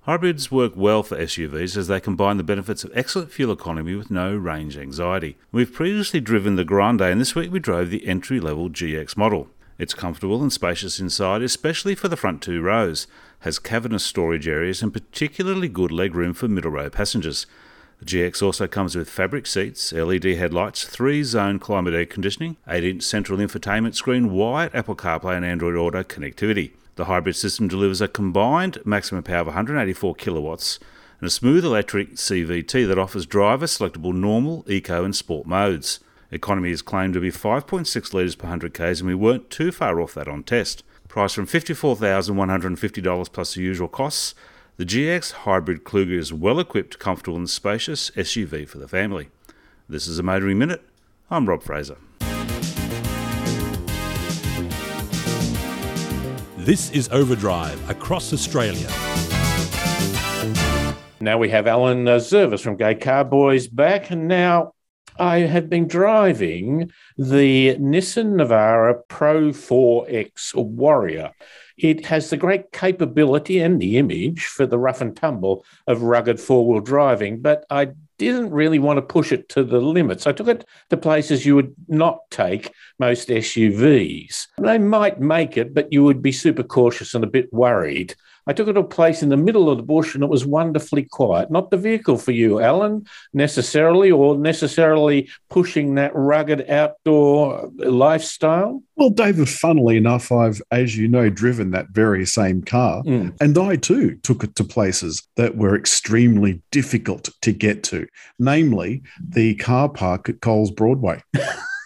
Hybrids 0.03 0.53
work 0.53 0.75
well 0.77 1.03
for 1.03 1.19
SUVs 1.19 1.77
as 1.77 1.89
they 1.89 1.99
combine 1.99 2.37
the 2.37 2.45
benefits 2.45 2.85
of 2.85 2.93
excellent 2.95 3.33
fuel 3.33 3.51
economy 3.51 3.97
with 3.97 4.13
no 4.13 4.37
range 4.37 4.79
anxiety. 4.79 5.37
We've 5.51 5.75
previously 5.75 6.21
driven 6.21 6.55
the 6.55 6.65
Grande, 6.65 7.01
and 7.01 7.21
this 7.21 7.35
week 7.35 7.51
we 7.51 7.59
drove 7.59 7.91
the 7.91 8.07
entry 8.07 8.39
level 8.39 8.71
GX 8.71 9.17
model. 9.17 9.49
It's 9.79 9.95
comfortable 9.95 10.43
and 10.43 10.53
spacious 10.53 11.01
inside, 11.01 11.43
especially 11.43 11.97
for 11.97 12.07
the 12.07 12.17
front 12.17 12.41
two 12.41 12.61
rows 12.61 13.09
has 13.41 13.59
cavernous 13.59 14.05
storage 14.05 14.49
areas 14.49 14.83
and 14.83 14.93
particularly 14.93 15.69
good 15.69 15.91
legroom 15.91 16.35
for 16.35 16.49
middle 16.49 16.71
row 16.71 16.91
passengers. 16.91 17.47
The 18.01 18.05
GX 18.05 18.43
also 18.43 18.69
comes 18.69 18.95
with 18.95 19.11
fabric 19.11 19.47
seats, 19.47 19.93
LED 19.93 20.25
headlights, 20.25 20.85
three 20.85 21.25
zone 21.25 21.59
climate 21.59 21.95
air 21.95 22.07
conditioning, 22.07 22.57
8 22.69 22.85
inch 22.85 23.03
central 23.03 23.39
infotainment 23.39 23.95
screen, 23.97 24.31
wide 24.31 24.75
Apple 24.75 24.95
CarPlay 24.95 25.37
and 25.37 25.45
Android 25.45 25.75
Auto 25.75 26.03
connectivity. 26.05 26.73
The 26.95 27.07
hybrid 27.07 27.37
system 27.37 27.69
delivers 27.69 28.01
a 28.01 28.09
combined 28.09 28.79
maximum 28.85 29.23
power 29.23 29.41
of 29.41 29.47
184 29.49 30.15
kilowatts 30.15 30.79
and 31.21 31.27
a 31.27 31.31
smooth 31.31 31.65
electric 31.65 32.15
CVT 32.15 32.87
that 32.87 32.99
offers 32.99 33.27
driver 33.27 33.67
selectable 33.67 34.15
normal, 34.15 34.65
eco, 34.69 35.05
and 35.05 35.15
sport 35.15 35.47
modes. 35.47 36.01
Economy 36.31 36.71
is 36.71 36.83
claimed 36.83 37.15
to 37.15 37.21
be 37.21 37.31
5.6 37.31 38.13
litres 38.13 38.37
per 38.37 38.45
100 38.45 38.75
k's, 38.75 39.01
and 39.01 39.09
we 39.09 39.15
weren't 39.15 39.51
too 39.51 39.73
far 39.73 40.01
off 40.01 40.15
that 40.15 40.29
on 40.29 40.43
test. 40.43 40.85
Price 41.09 41.33
from 41.33 41.47
$54,150 41.47 43.33
plus 43.33 43.55
the 43.55 43.63
usual 43.63 43.89
costs. 43.89 44.35
The 44.77 44.85
GX 44.85 45.33
Hybrid 45.33 45.83
Kluger 45.83 46.19
is 46.19 46.35
well 46.35 46.61
equipped, 46.61 46.99
comfortable, 46.99 47.39
and 47.39 47.49
spacious 47.49 48.11
SUV 48.11 48.69
for 48.69 48.77
the 48.77 48.87
family. 48.87 49.31
This 49.89 50.07
is 50.07 50.19
a 50.19 50.23
Motoring 50.23 50.59
Minute. 50.59 50.83
I'm 51.31 51.49
Rob 51.49 51.63
Fraser. 51.63 51.97
This 56.59 56.91
is 56.91 57.09
Overdrive 57.09 57.89
across 57.89 58.35
Australia. 58.35 58.89
Now 61.21 61.39
we 61.39 61.49
have 61.49 61.67
Alan 61.67 62.07
uh, 62.07 62.17
Zurvas 62.17 62.61
from 62.61 62.77
Gay 62.77 62.95
Car 62.95 63.25
Boys 63.25 63.67
back. 63.67 64.11
And 64.11 64.29
now 64.29 64.73
I 65.19 65.41
have 65.41 65.69
been 65.69 65.89
driving 65.89 66.93
the 67.17 67.75
Nissan 67.77 68.35
Navara 68.35 68.97
Pro 69.09 69.51
4X 69.51 70.55
Warrior. 70.55 71.33
It 71.77 72.07
has 72.07 72.31
the 72.31 72.37
great 72.37 72.73
capability 72.73 73.59
and 73.61 73.81
the 73.81 73.99
image 73.99 74.45
for 74.45 74.67
the 74.67 74.79
rough 74.79 75.01
and 75.01 75.17
tumble 75.17 75.65
of 75.87 76.03
rugged 76.03 76.41
four 76.41 76.67
wheel 76.67 76.81
driving, 76.81 77.41
but 77.41 77.65
I 77.71 77.91
didn't 78.19 78.51
really 78.51 78.79
want 78.79 78.99
to 78.99 79.03
push 79.03 79.33
it 79.33 79.49
to 79.51 79.65
the 79.65 79.81
limits. 79.81 80.27
I 80.27 80.33
took 80.33 80.49
it 80.49 80.65
to 80.91 80.97
places 80.97 81.47
you 81.47 81.55
would 81.55 81.75
not 81.87 82.19
take 82.31 82.73
most 82.99 83.29
SUVs. 83.29 84.47
They 84.59 84.79
might 84.79 85.21
make 85.21 85.57
it, 85.57 85.73
but 85.73 85.93
you 85.93 86.05
would 86.05 86.21
be 86.21 86.33
super 86.33 86.65
cautious 86.65 87.15
and 87.15 87.23
a 87.23 87.29
bit 87.29 87.53
worried. 87.53 88.15
I 88.49 88.55
took 88.55 88.67
it 88.67 88.73
to 88.73 88.81
a 88.81 88.85
place 88.85 89.23
in 89.23 89.29
the 89.29 89.37
middle 89.37 89.69
of 89.69 89.77
the 89.77 89.83
bush 89.83 90.15
and 90.15 90.25
it 90.25 90.31
was 90.31 90.47
wonderfully 90.47 91.05
quiet. 91.05 91.51
Not 91.51 91.71
the 91.71 91.77
vehicle 91.77 92.17
for 92.17 92.33
you, 92.33 92.61
Alan, 92.61 93.07
necessarily, 93.35 94.11
or 94.11 94.39
necessarily 94.39 95.29
pushing 95.51 95.97
that 95.97 96.13
rugged 96.15 96.69
outdoor 96.71 97.71
lifestyle. 97.77 98.83
Well, 98.97 99.11
David, 99.11 99.51
funnily 99.51 99.99
enough, 99.99 100.33
I've, 100.33 100.63
as 100.71 100.97
you 100.97 101.09
know, 101.09 101.29
driven 101.29 101.73
that 101.73 101.91
very 101.91 102.25
same 102.25 102.63
car. 102.63 103.03
Mm. 103.05 103.37
And 103.39 103.59
I 103.59 103.77
too 103.77 104.17
took 104.23 104.43
it 104.43 104.57
to 104.57 104.65
places 104.65 105.29
that 105.37 105.57
were 105.57 105.77
extremely 105.77 106.63
difficult 106.71 107.29
to 107.43 107.53
get 107.53 107.83
to, 107.85 108.09
namely 108.39 109.03
the 109.23 109.57
car 109.57 109.91
park 109.91 110.31
at 110.31 110.41
Coles 110.41 110.71
Broadway. 110.71 111.23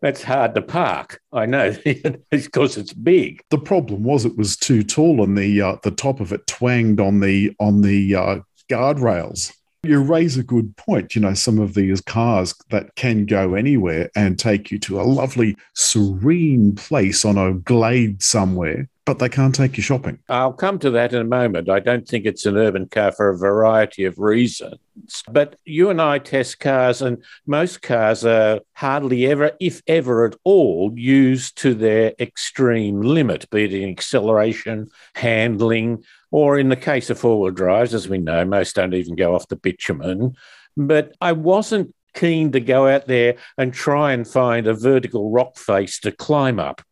That's 0.00 0.22
hard 0.22 0.54
to 0.54 0.62
park. 0.62 1.20
I 1.32 1.46
know 1.46 1.76
because 2.30 2.76
it's 2.76 2.92
big. 2.92 3.42
The 3.50 3.58
problem 3.58 4.02
was 4.02 4.24
it 4.24 4.36
was 4.36 4.56
too 4.56 4.82
tall, 4.82 5.22
and 5.22 5.36
the 5.36 5.60
uh, 5.60 5.76
the 5.82 5.90
top 5.90 6.20
of 6.20 6.32
it 6.32 6.46
twanged 6.46 7.00
on 7.00 7.20
the 7.20 7.54
on 7.60 7.82
the 7.82 8.14
uh, 8.14 8.40
guardrails. 8.70 9.52
You 9.84 10.00
raise 10.00 10.36
a 10.36 10.44
good 10.44 10.76
point. 10.76 11.14
You 11.14 11.22
know, 11.22 11.34
some 11.34 11.58
of 11.58 11.74
these 11.74 12.00
cars 12.00 12.54
that 12.70 12.94
can 12.94 13.26
go 13.26 13.54
anywhere 13.54 14.10
and 14.14 14.38
take 14.38 14.70
you 14.70 14.78
to 14.80 15.00
a 15.00 15.02
lovely, 15.02 15.56
serene 15.74 16.76
place 16.76 17.24
on 17.24 17.36
a 17.36 17.52
glade 17.52 18.22
somewhere, 18.22 18.88
but 19.04 19.18
they 19.18 19.28
can't 19.28 19.54
take 19.54 19.76
you 19.76 19.82
shopping. 19.82 20.18
I'll 20.28 20.52
come 20.52 20.78
to 20.80 20.90
that 20.90 21.12
in 21.12 21.20
a 21.20 21.24
moment. 21.24 21.68
I 21.68 21.80
don't 21.80 22.06
think 22.06 22.24
it's 22.24 22.46
an 22.46 22.56
urban 22.56 22.88
car 22.88 23.10
for 23.10 23.30
a 23.30 23.36
variety 23.36 24.04
of 24.04 24.18
reasons. 24.18 24.78
But 25.28 25.56
you 25.64 25.90
and 25.90 26.00
I 26.00 26.18
test 26.18 26.60
cars, 26.60 27.02
and 27.02 27.22
most 27.46 27.82
cars 27.82 28.24
are 28.24 28.60
hardly 28.74 29.26
ever, 29.26 29.52
if 29.60 29.82
ever 29.86 30.24
at 30.26 30.36
all, 30.44 30.92
used 30.94 31.58
to 31.58 31.74
their 31.74 32.12
extreme 32.20 33.00
limit, 33.00 33.50
be 33.50 33.64
it 33.64 33.74
in 33.74 33.90
acceleration, 33.90 34.88
handling, 35.14 36.04
or 36.30 36.58
in 36.58 36.68
the 36.68 36.76
case 36.76 37.10
of 37.10 37.18
four 37.18 37.40
wheel 37.40 37.52
drives, 37.52 37.94
as 37.94 38.08
we 38.08 38.18
know, 38.18 38.44
most 38.44 38.76
don't 38.76 38.94
even 38.94 39.16
go 39.16 39.34
off 39.34 39.48
the 39.48 39.56
bitumen. 39.56 40.34
But 40.76 41.14
I 41.20 41.32
wasn't 41.32 41.94
keen 42.14 42.52
to 42.52 42.60
go 42.60 42.88
out 42.88 43.06
there 43.06 43.34
and 43.58 43.72
try 43.72 44.12
and 44.12 44.28
find 44.28 44.66
a 44.66 44.74
vertical 44.74 45.30
rock 45.30 45.56
face 45.56 45.98
to 46.00 46.12
climb 46.12 46.60
up. 46.60 46.82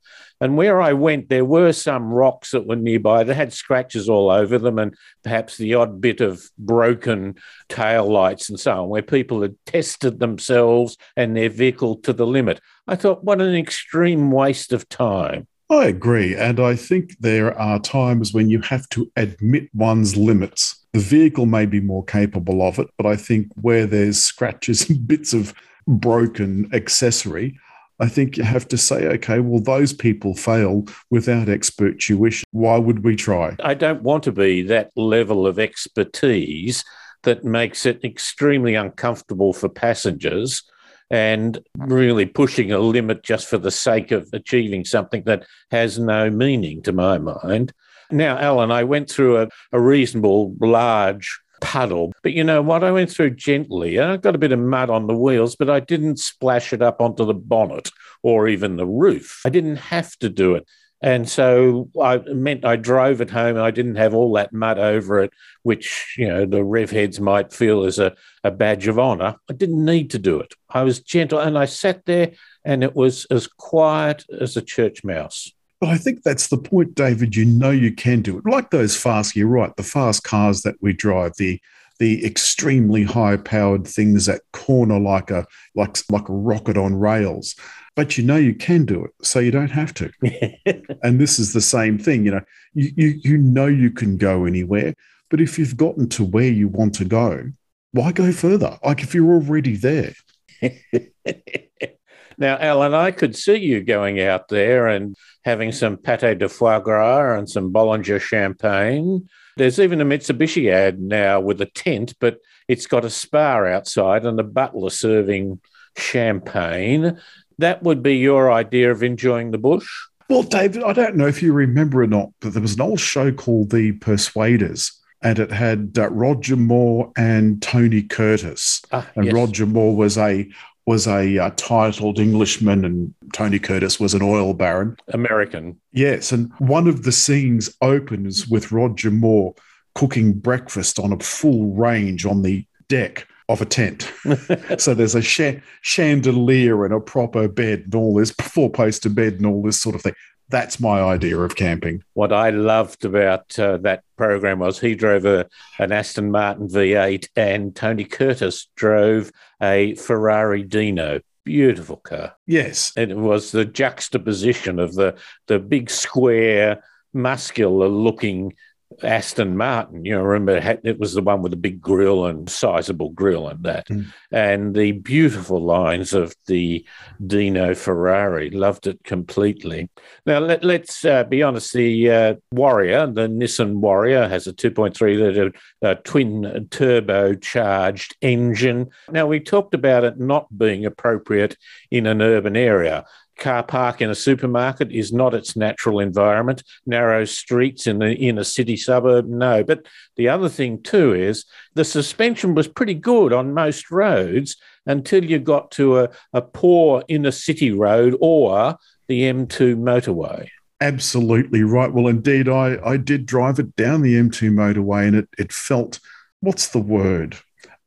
And 0.41 0.57
where 0.57 0.81
I 0.81 0.95
went, 0.95 1.29
there 1.29 1.45
were 1.45 1.73
some 1.73 2.13
rocks 2.13 2.53
that 2.53 2.67
were 2.67 2.77
nearby 2.77 3.25
that 3.25 3.35
had 3.35 3.53
scratches 3.53 4.09
all 4.09 4.31
over 4.31 4.59
them 4.59 4.79
and 4.79 4.95
perhaps 5.23 5.57
the 5.59 5.75
odd 5.75 6.01
bit 6.01 6.21
of 6.21 6.43
broken 6.59 7.35
tail 7.69 8.11
lights 8.11 8.49
and 8.49 8.59
so 8.59 8.83
on, 8.83 8.89
where 8.89 9.03
people 9.03 9.43
had 9.43 9.55
tested 9.67 10.19
themselves 10.19 10.97
and 11.17 11.37
their 11.37 11.51
vehicle 11.51 11.97
to 11.97 12.13
the 12.13 12.27
limit. 12.27 12.61
I 12.87 12.97
thought, 12.97 13.23
what 13.23 13.43
an 13.43 13.55
extreme 13.55 14.31
waste 14.31 14.73
of 14.73 14.89
time. 14.89 15.47
I 15.71 15.85
agree. 15.85 16.35
And 16.35 16.59
I 16.59 16.75
think 16.75 17.17
there 17.21 17.57
are 17.57 17.79
times 17.79 18.33
when 18.33 18.51
you 18.51 18.61
have 18.63 18.89
to 18.89 19.11
admit 19.17 19.69
one's 19.73 20.17
limits. 20.17 20.85
The 20.93 20.99
vehicle 20.99 21.47
may 21.47 21.67
be 21.67 21.81
more 21.81 22.05
capable 22.05 22.67
of 22.67 22.81
it, 22.81 22.89
but 22.97 23.07
I 23.07 23.15
think 23.15 23.49
where 23.61 23.87
there's 23.87 24.19
scratches 24.19 24.89
and 24.91 25.07
bits 25.07 25.33
of 25.33 25.55
broken 25.87 26.69
accessory, 26.73 27.59
I 28.01 28.09
think 28.09 28.39
you 28.39 28.45
have 28.45 28.67
to 28.69 28.79
say, 28.79 29.07
okay, 29.07 29.41
well, 29.41 29.61
those 29.61 29.93
people 29.93 30.35
fail 30.35 30.87
without 31.11 31.51
expert 31.51 32.01
tuition. 32.01 32.47
Why 32.51 32.79
would 32.79 33.05
we 33.05 33.15
try? 33.15 33.57
I 33.63 33.75
don't 33.75 34.03
want 34.03 34.25
to 34.25 34.33
be 34.33 34.63
that 34.63 34.91
level 34.97 35.47
of 35.47 35.59
expertise 35.59 36.83
that 37.25 37.45
makes 37.45 37.85
it 37.85 38.03
extremely 38.03 38.75
uncomfortable 38.75 39.53
for 39.53 39.69
passengers 39.69 40.63
and 41.11 41.59
really 41.77 42.25
pushing 42.25 42.73
a 42.73 42.79
limit 42.79 43.23
just 43.23 43.49
for 43.49 43.59
the 43.59 43.71
sake 43.71 44.13
of 44.13 44.29
achieving 44.33 44.85
something 44.85 45.25
that 45.25 45.45
has 45.71 45.99
no 45.99 46.31
meaning 46.31 46.81
to 46.83 46.93
my 46.93 47.19
mind. 47.19 47.73
Now, 48.11 48.39
Alan, 48.39 48.71
I 48.71 48.85
went 48.85 49.11
through 49.11 49.43
a, 49.43 49.49
a 49.73 49.81
reasonable 49.81 50.55
large 50.61 51.39
puddle. 51.61 52.13
But 52.23 52.33
you 52.33 52.45
know 52.45 52.63
what? 52.63 52.85
I 52.85 52.91
went 52.91 53.11
through 53.11 53.31
gently. 53.31 53.99
I 53.99 54.17
got 54.17 54.35
a 54.35 54.39
bit 54.39 54.53
of 54.53 54.59
mud 54.59 54.91
on 54.91 55.07
the 55.07 55.17
wheels, 55.17 55.57
but 55.57 55.71
I 55.71 55.81
didn't 55.81 56.19
splash 56.19 56.73
it 56.73 56.83
up 56.83 57.01
onto 57.01 57.25
the 57.25 57.35
bonnet 57.35 57.91
or 58.23 58.49
even 58.49 58.77
the 58.77 58.87
roof. 58.87 59.41
I 59.45 59.51
didn't 59.51 59.77
have 59.77 60.17
to 60.19 60.29
do 60.29 60.55
it. 60.55 60.67
And 61.03 61.29
so 61.29 61.89
I 62.01 62.19
meant 62.19 62.67
I 62.67 62.77
drove 62.77 63.23
it 63.23 63.31
home 63.31 63.57
and 63.57 63.65
I 63.65 63.71
didn't 63.71 63.97
have 63.97 64.13
all 64.13 64.35
that 64.35 64.53
mud 64.53 64.79
over 64.79 65.21
it, 65.21 65.33
which, 65.63 66.15
you 66.19 66.29
know, 66.29 66.45
the 66.45 66.63
rev 66.63 66.91
heads 66.91 67.19
might 67.19 67.55
feel 67.55 67.85
as 67.85 67.99
a, 67.99 68.15
a 68.45 68.51
badge 68.51 68.87
of 68.87 68.99
honor. 68.99 69.37
I 69.49 69.55
didn't 69.55 69.83
need 69.83 70.11
to 70.11 70.19
do 70.19 70.41
it. 70.41 70.53
I 70.69 70.83
was 70.83 71.01
gentle 71.01 71.39
and 71.39 71.57
I 71.57 71.65
sat 71.65 72.05
there 72.05 72.33
and 72.67 72.85
it 72.85 72.95
was 72.95 73.25
as 73.31 73.47
quiet 73.47 74.27
as 74.41 74.59
a 74.59 74.63
church 74.63 75.03
mouse. 75.03 75.51
But 75.81 75.89
I 75.89 75.97
think 75.97 76.23
that's 76.23 76.49
the 76.49 76.59
point, 76.59 76.95
David. 76.95 77.35
You 77.35 77.47
know 77.47 77.71
you 77.71 77.95
can 77.95 78.21
do 78.21 78.39
it. 78.39 78.45
Like 78.47 78.71
those 78.71 78.97
fast, 78.97 79.35
you're 79.35 79.49
right, 79.49 79.75
the 79.77 79.83
fast 79.83 80.25
cars 80.25 80.63
that 80.63 80.77
we 80.81 80.93
drive, 80.93 81.33
the 81.39 81.61
the 82.01 82.25
extremely 82.25 83.05
high 83.05 83.37
powered 83.37 83.87
things 83.87 84.27
that 84.27 84.41
corner 84.53 84.99
like 84.99 85.31
a 85.31 85.47
like 85.77 85.99
like 86.11 86.29
a 86.29 86.33
rocket 86.33 86.77
on 86.77 86.95
rails 86.95 87.55
but 87.95 88.17
you 88.17 88.25
know 88.25 88.37
you 88.37 88.55
can 88.55 88.85
do 88.87 89.05
it 89.05 89.11
so 89.23 89.39
you 89.39 89.51
don't 89.51 89.71
have 89.71 89.93
to 89.93 90.11
and 91.03 91.21
this 91.21 91.39
is 91.39 91.53
the 91.53 91.61
same 91.61 91.99
thing 91.99 92.25
you 92.25 92.31
know 92.31 92.41
you, 92.73 92.91
you 92.97 93.21
you 93.23 93.37
know 93.37 93.67
you 93.67 93.91
can 93.91 94.17
go 94.17 94.47
anywhere 94.47 94.95
but 95.29 95.41
if 95.41 95.59
you've 95.59 95.77
gotten 95.77 96.09
to 96.09 96.25
where 96.25 96.49
you 96.49 96.67
want 96.67 96.95
to 96.95 97.05
go 97.05 97.45
why 97.93 98.11
go 98.11 98.33
further 98.33 98.79
like 98.83 99.03
if 99.03 99.15
you're 99.15 99.35
already 99.35 99.77
there 99.77 100.15
now 102.41 102.57
alan 102.59 102.95
i 102.95 103.11
could 103.11 103.37
see 103.37 103.57
you 103.57 103.83
going 103.83 104.21
out 104.21 104.49
there 104.49 104.89
and 104.89 105.15
having 105.45 105.71
some 105.71 105.97
pate 105.97 106.39
de 106.39 106.49
foie 106.49 106.81
gras 106.81 107.39
and 107.39 107.49
some 107.49 107.73
bollinger 107.73 108.21
champagne 108.21 109.29
there's 109.57 109.79
even 109.79 110.01
a 110.01 110.05
mitsubishi 110.05 110.71
ad 110.71 111.01
now 111.01 111.39
with 111.39 111.61
a 111.61 111.67
tent 111.67 112.15
but 112.19 112.39
it's 112.67 112.87
got 112.87 113.05
a 113.05 113.11
spa 113.11 113.65
outside 113.65 114.25
and 114.25 114.41
a 114.41 114.45
butler 114.45 114.91
serving 114.91 115.61
champagne 115.97 117.19
that 117.61 117.83
would 117.83 118.03
be 118.03 118.17
your 118.17 118.51
idea 118.51 118.91
of 118.91 119.03
enjoying 119.03 119.51
the 119.51 119.59
bush? 119.59 119.87
Well, 120.29 120.43
David, 120.43 120.83
I 120.83 120.93
don't 120.93 121.17
know 121.17 121.27
if 121.27 121.43
you 121.43 121.53
remember 121.53 122.03
or 122.03 122.07
not, 122.07 122.31
but 122.41 122.53
there 122.53 122.63
was 122.63 122.75
an 122.75 122.81
old 122.81 123.01
show 123.01 123.33
called 123.33 123.71
The 123.71 123.93
Persuaders, 123.93 124.93
and 125.23 125.39
it 125.39 125.51
had 125.51 125.97
uh, 125.99 126.09
Roger 126.09 126.57
Moore 126.57 127.13
and 127.17 127.61
Tony 127.61 128.03
Curtis. 128.03 128.81
Ah, 128.93 129.09
and 129.15 129.27
yes. 129.27 129.35
Roger 129.35 129.67
Moore 129.67 129.95
was 129.95 130.17
a 130.17 130.49
was 130.91 131.07
a 131.07 131.39
uh, 131.39 131.51
titled 131.55 132.19
Englishman, 132.19 132.85
and 132.85 133.15
Tony 133.33 133.61
Curtis 133.61 134.01
was 134.01 134.13
an 134.13 134.23
oil 134.23 134.55
baron. 134.55 134.97
American. 135.07 135.79
Yes, 135.93 136.33
and 136.33 136.51
one 136.59 136.89
of 136.89 137.05
the 137.05 137.13
scenes 137.13 137.71
opens 137.81 138.49
with 138.49 138.73
Roger 138.73 139.13
Moore 139.13 139.55
cooking 139.95 140.33
breakfast 140.33 140.99
on 140.99 141.13
a 141.13 141.19
full 141.21 141.67
range 141.75 142.27
on 142.27 142.43
the 142.43 142.67
deck 142.89 143.29
of 143.49 143.63
a 143.63 143.67
tent. 143.67 144.13
so 144.79 144.93
there's 144.93 145.15
a 145.15 145.23
sh- 145.23 145.63
chandelier 145.83 146.85
and 146.85 146.93
a 146.93 146.99
proper 146.99 147.47
bed 147.47 147.83
and 147.85 147.95
all 147.95 148.15
this 148.15 148.33
four 148.33 148.69
poster 148.69 149.11
bed 149.11 149.35
and 149.35 149.47
all 149.47 149.63
this 149.63 149.81
sort 149.81 149.95
of 149.95 150.03
thing. 150.03 150.15
That's 150.51 150.81
my 150.81 151.01
idea 151.01 151.39
of 151.39 151.55
camping. 151.55 152.03
What 152.15 152.33
I 152.33 152.51
loved 152.51 153.05
about 153.05 153.57
uh, 153.59 153.79
that 153.79 154.03
program 154.17 154.59
was 154.59 154.81
he 154.81 154.97
drove 154.97 155.25
a, 155.25 155.49
an 155.79 155.93
Aston 155.93 156.31
Martin 156.31 156.69
V8 156.69 157.29
and 157.37 157.75
Tony 157.75 158.05
Curtis 158.05 158.69
drove 158.75 159.31
a 159.63 159.95
Ferrari 159.95 160.65
Dino. 160.65 161.21
Beautiful 161.45 161.97
car. 161.97 162.35
Yes. 162.47 162.93
And 162.97 163.11
it 163.11 163.17
was 163.17 163.53
the 163.53 163.65
juxtaposition 163.65 164.79
of 164.79 164.95
the, 164.95 165.17
the 165.47 165.59
big 165.59 165.89
square, 165.89 166.83
muscular 167.13 167.89
looking 167.89 168.55
Aston 169.03 169.57
Martin. 169.57 170.05
You 170.05 170.17
know, 170.17 170.23
remember 170.23 170.79
it 170.85 170.99
was 170.99 171.15
the 171.15 171.23
one 171.23 171.43
with 171.43 171.51
the 171.51 171.57
big 171.57 171.81
grill 171.81 172.27
and 172.27 172.49
sizable 172.49 173.11
grill 173.11 173.49
and 173.49 173.63
that, 173.65 173.89
mm. 173.89 174.07
and 174.31 174.75
the 174.75 174.93
beautiful 174.93 175.63
lines 175.63 176.13
of 176.13 176.35
the 176.47 176.85
Dino 177.25 177.75
Ferrari. 177.75 178.51
Loved 178.51 178.87
it 178.87 179.03
completely. 179.05 179.89
Now 180.27 180.39
let, 180.39 180.65
us 180.65 181.05
uh, 181.05 181.25
be 181.25 181.43
honest. 181.43 181.73
The 181.73 182.11
uh, 182.11 182.35
Warrior, 182.53 183.07
the 183.07 183.29
Nissan 183.29 183.77
Warrior, 183.77 184.29
has 184.29 184.47
a 184.47 184.53
2.3 184.53 185.19
liter 185.19 185.53
uh, 185.83 185.95
twin 186.05 186.43
turbocharged 186.71 188.15
engine. 188.21 188.91
Now 189.11 189.27
we 189.27 189.41
talked 189.41 189.75
about 189.75 190.05
it 190.05 190.19
not 190.19 190.47
being 190.57 190.85
appropriate 190.85 191.57
in 191.91 192.07
an 192.07 192.21
urban 192.21 192.57
area 192.57 193.05
car 193.41 193.65
park 193.65 194.01
in 194.01 194.11
a 194.11 194.15
supermarket 194.15 194.93
is 194.93 195.13
not 195.13 195.35
its 195.35 195.57
natural 195.57 195.99
environment. 195.99 196.63
Narrow 196.87 197.25
streets 197.25 197.87
in 197.87 197.99
the 197.99 198.13
in 198.13 198.39
a 198.39 198.45
city 198.45 198.77
suburb, 198.77 199.27
no. 199.27 199.65
But 199.65 199.87
the 200.17 200.29
other 200.29 200.49
thing 200.49 200.83
too 200.83 201.13
is 201.15 201.45
the 201.75 201.85
suspension 201.85 202.55
was 202.55 202.69
pretty 202.69 202.95
good 202.95 203.33
on 203.33 203.55
most 203.55 203.91
roads 203.91 204.57
until 204.87 205.25
you 205.25 205.39
got 205.39 205.71
to 205.73 205.99
a, 205.99 206.11
a 206.33 206.43
poor 206.43 207.03
inner 207.09 207.31
city 207.31 207.73
road 207.73 208.17
or 208.21 208.77
the 209.09 209.23
M2 209.23 209.77
motorway. 209.77 210.49
Absolutely 210.81 211.63
right. 211.63 211.93
Well, 211.93 212.07
indeed, 212.07 212.49
I, 212.49 212.79
I 212.85 212.97
did 212.97 213.27
drive 213.27 213.59
it 213.59 213.77
down 213.77 214.03
the 214.03 214.15
M2 214.15 214.51
motorway 214.51 215.07
and 215.07 215.17
it, 215.17 215.29
it 215.37 215.53
felt, 215.53 216.01
what's 216.41 216.69
the 216.69 216.79
word? 216.79 217.37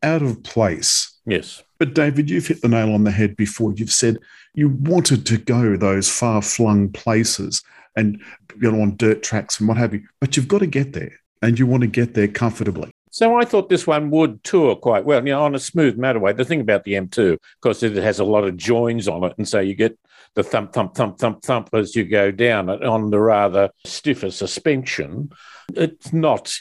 Out 0.04 0.22
of 0.22 0.44
place. 0.44 1.18
Yes. 1.26 1.64
But 1.84 1.96
David, 1.96 2.30
you've 2.30 2.48
hit 2.48 2.62
the 2.62 2.70
nail 2.70 2.94
on 2.94 3.04
the 3.04 3.12
head 3.12 3.36
before. 3.36 3.74
You've 3.74 3.92
said 3.92 4.18
you 4.54 4.70
wanted 4.70 5.26
to 5.26 5.38
go 5.38 5.76
those 5.76 6.10
far 6.10 6.42
flung 6.42 6.88
places 6.88 7.62
and 7.98 8.22
you 8.62 8.70
on 8.70 8.96
dirt 8.96 9.22
tracks 9.22 9.60
and 9.60 9.68
what 9.68 9.76
have 9.76 9.94
you, 9.94 10.02
but 10.22 10.38
you've 10.38 10.48
got 10.48 10.60
to 10.60 10.66
get 10.66 10.94
there 10.94 11.12
and 11.42 11.60
you 11.60 11.68
want 11.68 11.82
to 11.82 11.88
get 11.88 12.14
there 12.14 12.30
comfortably. 12.30 12.90
So 13.12 13.38
I 13.38 13.44
thought 13.44 13.68
this 13.68 13.86
one 13.86 14.10
would 14.12 14.46
tour 14.46 14.78
quite 14.78 15.04
well. 15.04 15.20
You 15.28 15.34
know, 15.34 15.44
on 15.44 15.56
a 15.56 15.60
smooth 15.60 15.98
motorway. 15.98 16.38
The 16.38 16.46
thing 16.46 16.62
about 16.62 16.86
the 16.86 16.94
M2, 16.94 17.34
of 17.34 17.40
course, 17.60 17.84
it 17.84 17.98
has 17.98 18.20
a 18.20 18.24
lot 18.24 18.46
of 18.46 18.56
joins 18.56 19.10
on 19.10 19.26
it, 19.26 19.34
and 19.38 19.46
so 19.46 19.60
you 19.60 19.76
get 19.76 20.00
the 20.36 20.44
thump, 20.44 20.72
thump, 20.72 20.96
thump, 20.96 21.18
thump, 21.18 21.44
thump 21.44 21.68
as 21.74 21.98
you 21.98 22.06
go 22.06 22.32
down 22.32 22.70
it 22.70 22.82
on 22.82 23.10
the 23.10 23.20
rather 23.20 23.72
stiffer 23.86 24.32
suspension. 24.32 25.34
It's 25.76 26.14
not 26.14 26.56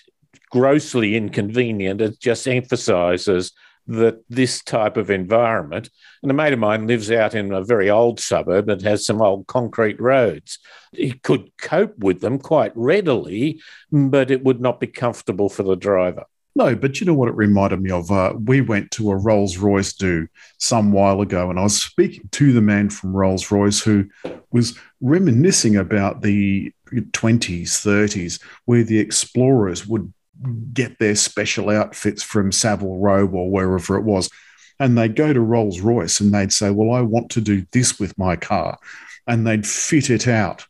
grossly 0.50 1.14
inconvenient. 1.14 2.00
It 2.00 2.18
just 2.18 2.48
emphasises 2.48 3.52
that 3.86 4.22
this 4.28 4.62
type 4.62 4.96
of 4.96 5.10
environment, 5.10 5.90
and 6.22 6.30
a 6.30 6.34
mate 6.34 6.52
of 6.52 6.58
mine 6.58 6.86
lives 6.86 7.10
out 7.10 7.34
in 7.34 7.52
a 7.52 7.64
very 7.64 7.90
old 7.90 8.20
suburb 8.20 8.66
that 8.66 8.82
has 8.82 9.04
some 9.04 9.20
old 9.20 9.46
concrete 9.46 10.00
roads. 10.00 10.58
He 10.92 11.12
could 11.12 11.50
cope 11.56 11.98
with 11.98 12.20
them 12.20 12.38
quite 12.38 12.72
readily, 12.74 13.60
but 13.90 14.30
it 14.30 14.44
would 14.44 14.60
not 14.60 14.80
be 14.80 14.86
comfortable 14.86 15.48
for 15.48 15.62
the 15.62 15.76
driver. 15.76 16.24
No, 16.54 16.74
but 16.74 17.00
you 17.00 17.06
know 17.06 17.14
what 17.14 17.30
it 17.30 17.34
reminded 17.34 17.80
me 17.80 17.90
of? 17.90 18.10
Uh, 18.10 18.34
we 18.44 18.60
went 18.60 18.90
to 18.92 19.10
a 19.10 19.16
Rolls 19.16 19.56
Royce 19.56 19.94
do 19.94 20.28
some 20.58 20.92
while 20.92 21.22
ago, 21.22 21.48
and 21.48 21.58
I 21.58 21.62
was 21.62 21.80
speaking 21.80 22.28
to 22.32 22.52
the 22.52 22.60
man 22.60 22.90
from 22.90 23.16
Rolls 23.16 23.50
Royce 23.50 23.80
who 23.80 24.06
was 24.50 24.78
reminiscing 25.00 25.76
about 25.76 26.20
the 26.20 26.70
20s, 26.92 27.62
30s, 27.62 28.42
where 28.66 28.84
the 28.84 28.98
explorers 28.98 29.86
would 29.86 30.12
get 30.72 30.98
their 30.98 31.14
special 31.14 31.70
outfits 31.70 32.22
from 32.22 32.52
Savile 32.52 32.98
Row 32.98 33.26
or 33.26 33.50
wherever 33.50 33.96
it 33.96 34.02
was. 34.02 34.30
And 34.78 34.96
they'd 34.96 35.16
go 35.16 35.32
to 35.32 35.40
Rolls 35.40 35.80
Royce 35.80 36.20
and 36.20 36.32
they'd 36.34 36.52
say, 36.52 36.70
Well, 36.70 36.92
I 36.92 37.02
want 37.02 37.30
to 37.30 37.40
do 37.40 37.66
this 37.72 37.98
with 38.00 38.16
my 38.18 38.36
car. 38.36 38.78
And 39.26 39.46
they'd 39.46 39.66
fit 39.66 40.10
it 40.10 40.26
out. 40.26 40.66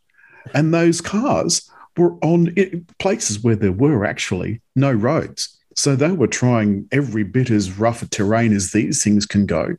And 0.55 0.75
those 0.75 1.01
cars 1.01 1.71
were 1.97 2.15
on 2.23 2.55
places 2.99 3.43
where 3.43 3.57
there 3.57 3.73
were 3.73 4.05
actually 4.05 4.61
no 4.75 4.93
roads. 4.93 5.59
So 5.75 5.97
they 5.97 6.13
were 6.13 6.27
trying 6.27 6.89
every 6.93 7.23
bit 7.23 7.51
as 7.51 7.79
rough 7.79 8.03
a 8.03 8.09
terrain 8.09 8.53
as 8.53 8.73
these 8.73 9.03
things 9.03 9.25
can 9.25 9.47
go. 9.47 9.77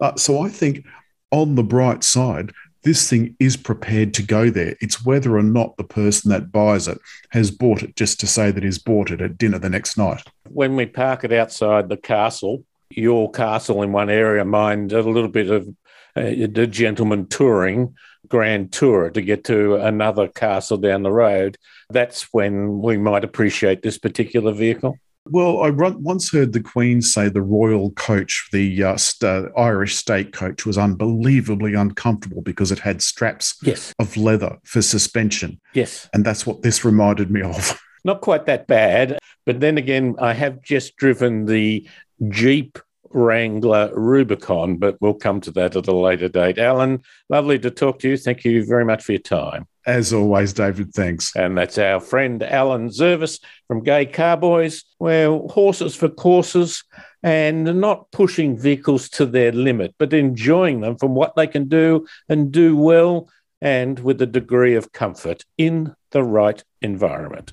Uh, 0.00 0.16
so 0.16 0.40
I 0.40 0.48
think 0.48 0.84
on 1.30 1.54
the 1.54 1.62
bright 1.62 2.02
side, 2.02 2.52
this 2.82 3.08
thing 3.08 3.36
is 3.38 3.56
prepared 3.56 4.14
to 4.14 4.22
go 4.22 4.50
there. 4.50 4.76
It's 4.80 5.04
whether 5.04 5.36
or 5.36 5.42
not 5.42 5.76
the 5.76 5.84
person 5.84 6.30
that 6.30 6.50
buys 6.50 6.88
it 6.88 6.98
has 7.30 7.50
bought 7.50 7.82
it 7.82 7.96
just 7.96 8.20
to 8.20 8.26
say 8.26 8.50
that 8.50 8.62
he's 8.62 8.78
bought 8.78 9.10
it 9.10 9.20
at 9.20 9.38
dinner 9.38 9.58
the 9.58 9.68
next 9.68 9.96
night. 9.96 10.22
When 10.48 10.76
we 10.76 10.86
park 10.86 11.24
it 11.24 11.32
outside 11.32 11.88
the 11.88 11.96
castle, 11.96 12.64
your 12.90 13.30
castle 13.30 13.82
in 13.82 13.92
one 13.92 14.10
area, 14.10 14.44
mine 14.44 14.90
a 14.92 15.02
little 15.02 15.28
bit 15.28 15.50
of 15.50 15.68
uh, 16.16 16.22
the 16.50 16.66
gentleman 16.66 17.26
touring 17.26 17.94
grand 18.28 18.72
tour 18.72 19.10
to 19.10 19.20
get 19.20 19.44
to 19.44 19.76
another 19.76 20.28
castle 20.28 20.76
down 20.76 21.02
the 21.02 21.12
road. 21.12 21.56
That's 21.90 22.28
when 22.32 22.80
we 22.80 22.96
might 22.96 23.24
appreciate 23.24 23.82
this 23.82 23.98
particular 23.98 24.52
vehicle. 24.52 24.96
Well, 25.26 25.62
I 25.62 25.70
once 25.70 26.32
heard 26.32 26.52
the 26.52 26.62
Queen 26.62 27.02
say 27.02 27.28
the 27.28 27.42
royal 27.42 27.90
coach, 27.92 28.48
the 28.52 28.82
uh, 28.82 28.96
st- 28.96 29.50
Irish 29.56 29.96
state 29.96 30.32
coach, 30.32 30.64
was 30.64 30.78
unbelievably 30.78 31.74
uncomfortable 31.74 32.42
because 32.42 32.72
it 32.72 32.78
had 32.78 33.02
straps 33.02 33.56
yes. 33.62 33.92
of 33.98 34.16
leather 34.16 34.56
for 34.64 34.82
suspension. 34.82 35.60
Yes. 35.74 36.08
And 36.14 36.24
that's 36.24 36.46
what 36.46 36.62
this 36.62 36.84
reminded 36.84 37.30
me 37.30 37.42
of. 37.42 37.78
Not 38.04 38.22
quite 38.22 38.46
that 38.46 38.66
bad. 38.66 39.18
But 39.44 39.60
then 39.60 39.76
again, 39.78 40.16
I 40.18 40.32
have 40.32 40.62
just 40.62 40.96
driven 40.96 41.44
the 41.44 41.86
Jeep 42.28 42.78
Wrangler 43.12 43.90
Rubicon, 43.94 44.76
but 44.76 44.96
we'll 45.00 45.14
come 45.14 45.40
to 45.42 45.50
that 45.52 45.76
at 45.76 45.88
a 45.88 45.94
later 45.94 46.28
date. 46.28 46.58
Alan, 46.58 47.02
lovely 47.28 47.58
to 47.58 47.70
talk 47.70 47.98
to 48.00 48.10
you. 48.10 48.16
Thank 48.16 48.44
you 48.44 48.64
very 48.64 48.84
much 48.84 49.02
for 49.02 49.12
your 49.12 49.20
time. 49.20 49.66
As 49.86 50.12
always, 50.12 50.52
David, 50.52 50.92
thanks. 50.92 51.34
And 51.34 51.56
that's 51.56 51.78
our 51.78 52.00
friend 52.00 52.42
Alan 52.42 52.88
Zurvas 52.88 53.40
from 53.66 53.82
Gay 53.82 54.06
Carboys, 54.06 54.84
where 54.98 55.30
horses 55.30 55.96
for 55.96 56.08
courses 56.08 56.84
and 57.22 57.80
not 57.80 58.10
pushing 58.12 58.58
vehicles 58.58 59.08
to 59.10 59.26
their 59.26 59.52
limit, 59.52 59.94
but 59.98 60.12
enjoying 60.12 60.80
them 60.80 60.96
from 60.96 61.14
what 61.14 61.34
they 61.34 61.46
can 61.46 61.68
do 61.68 62.06
and 62.28 62.52
do 62.52 62.76
well 62.76 63.28
and 63.60 63.98
with 63.98 64.22
a 64.22 64.26
degree 64.26 64.74
of 64.74 64.92
comfort 64.92 65.44
in 65.58 65.94
the 66.12 66.22
right 66.22 66.62
environment. 66.80 67.52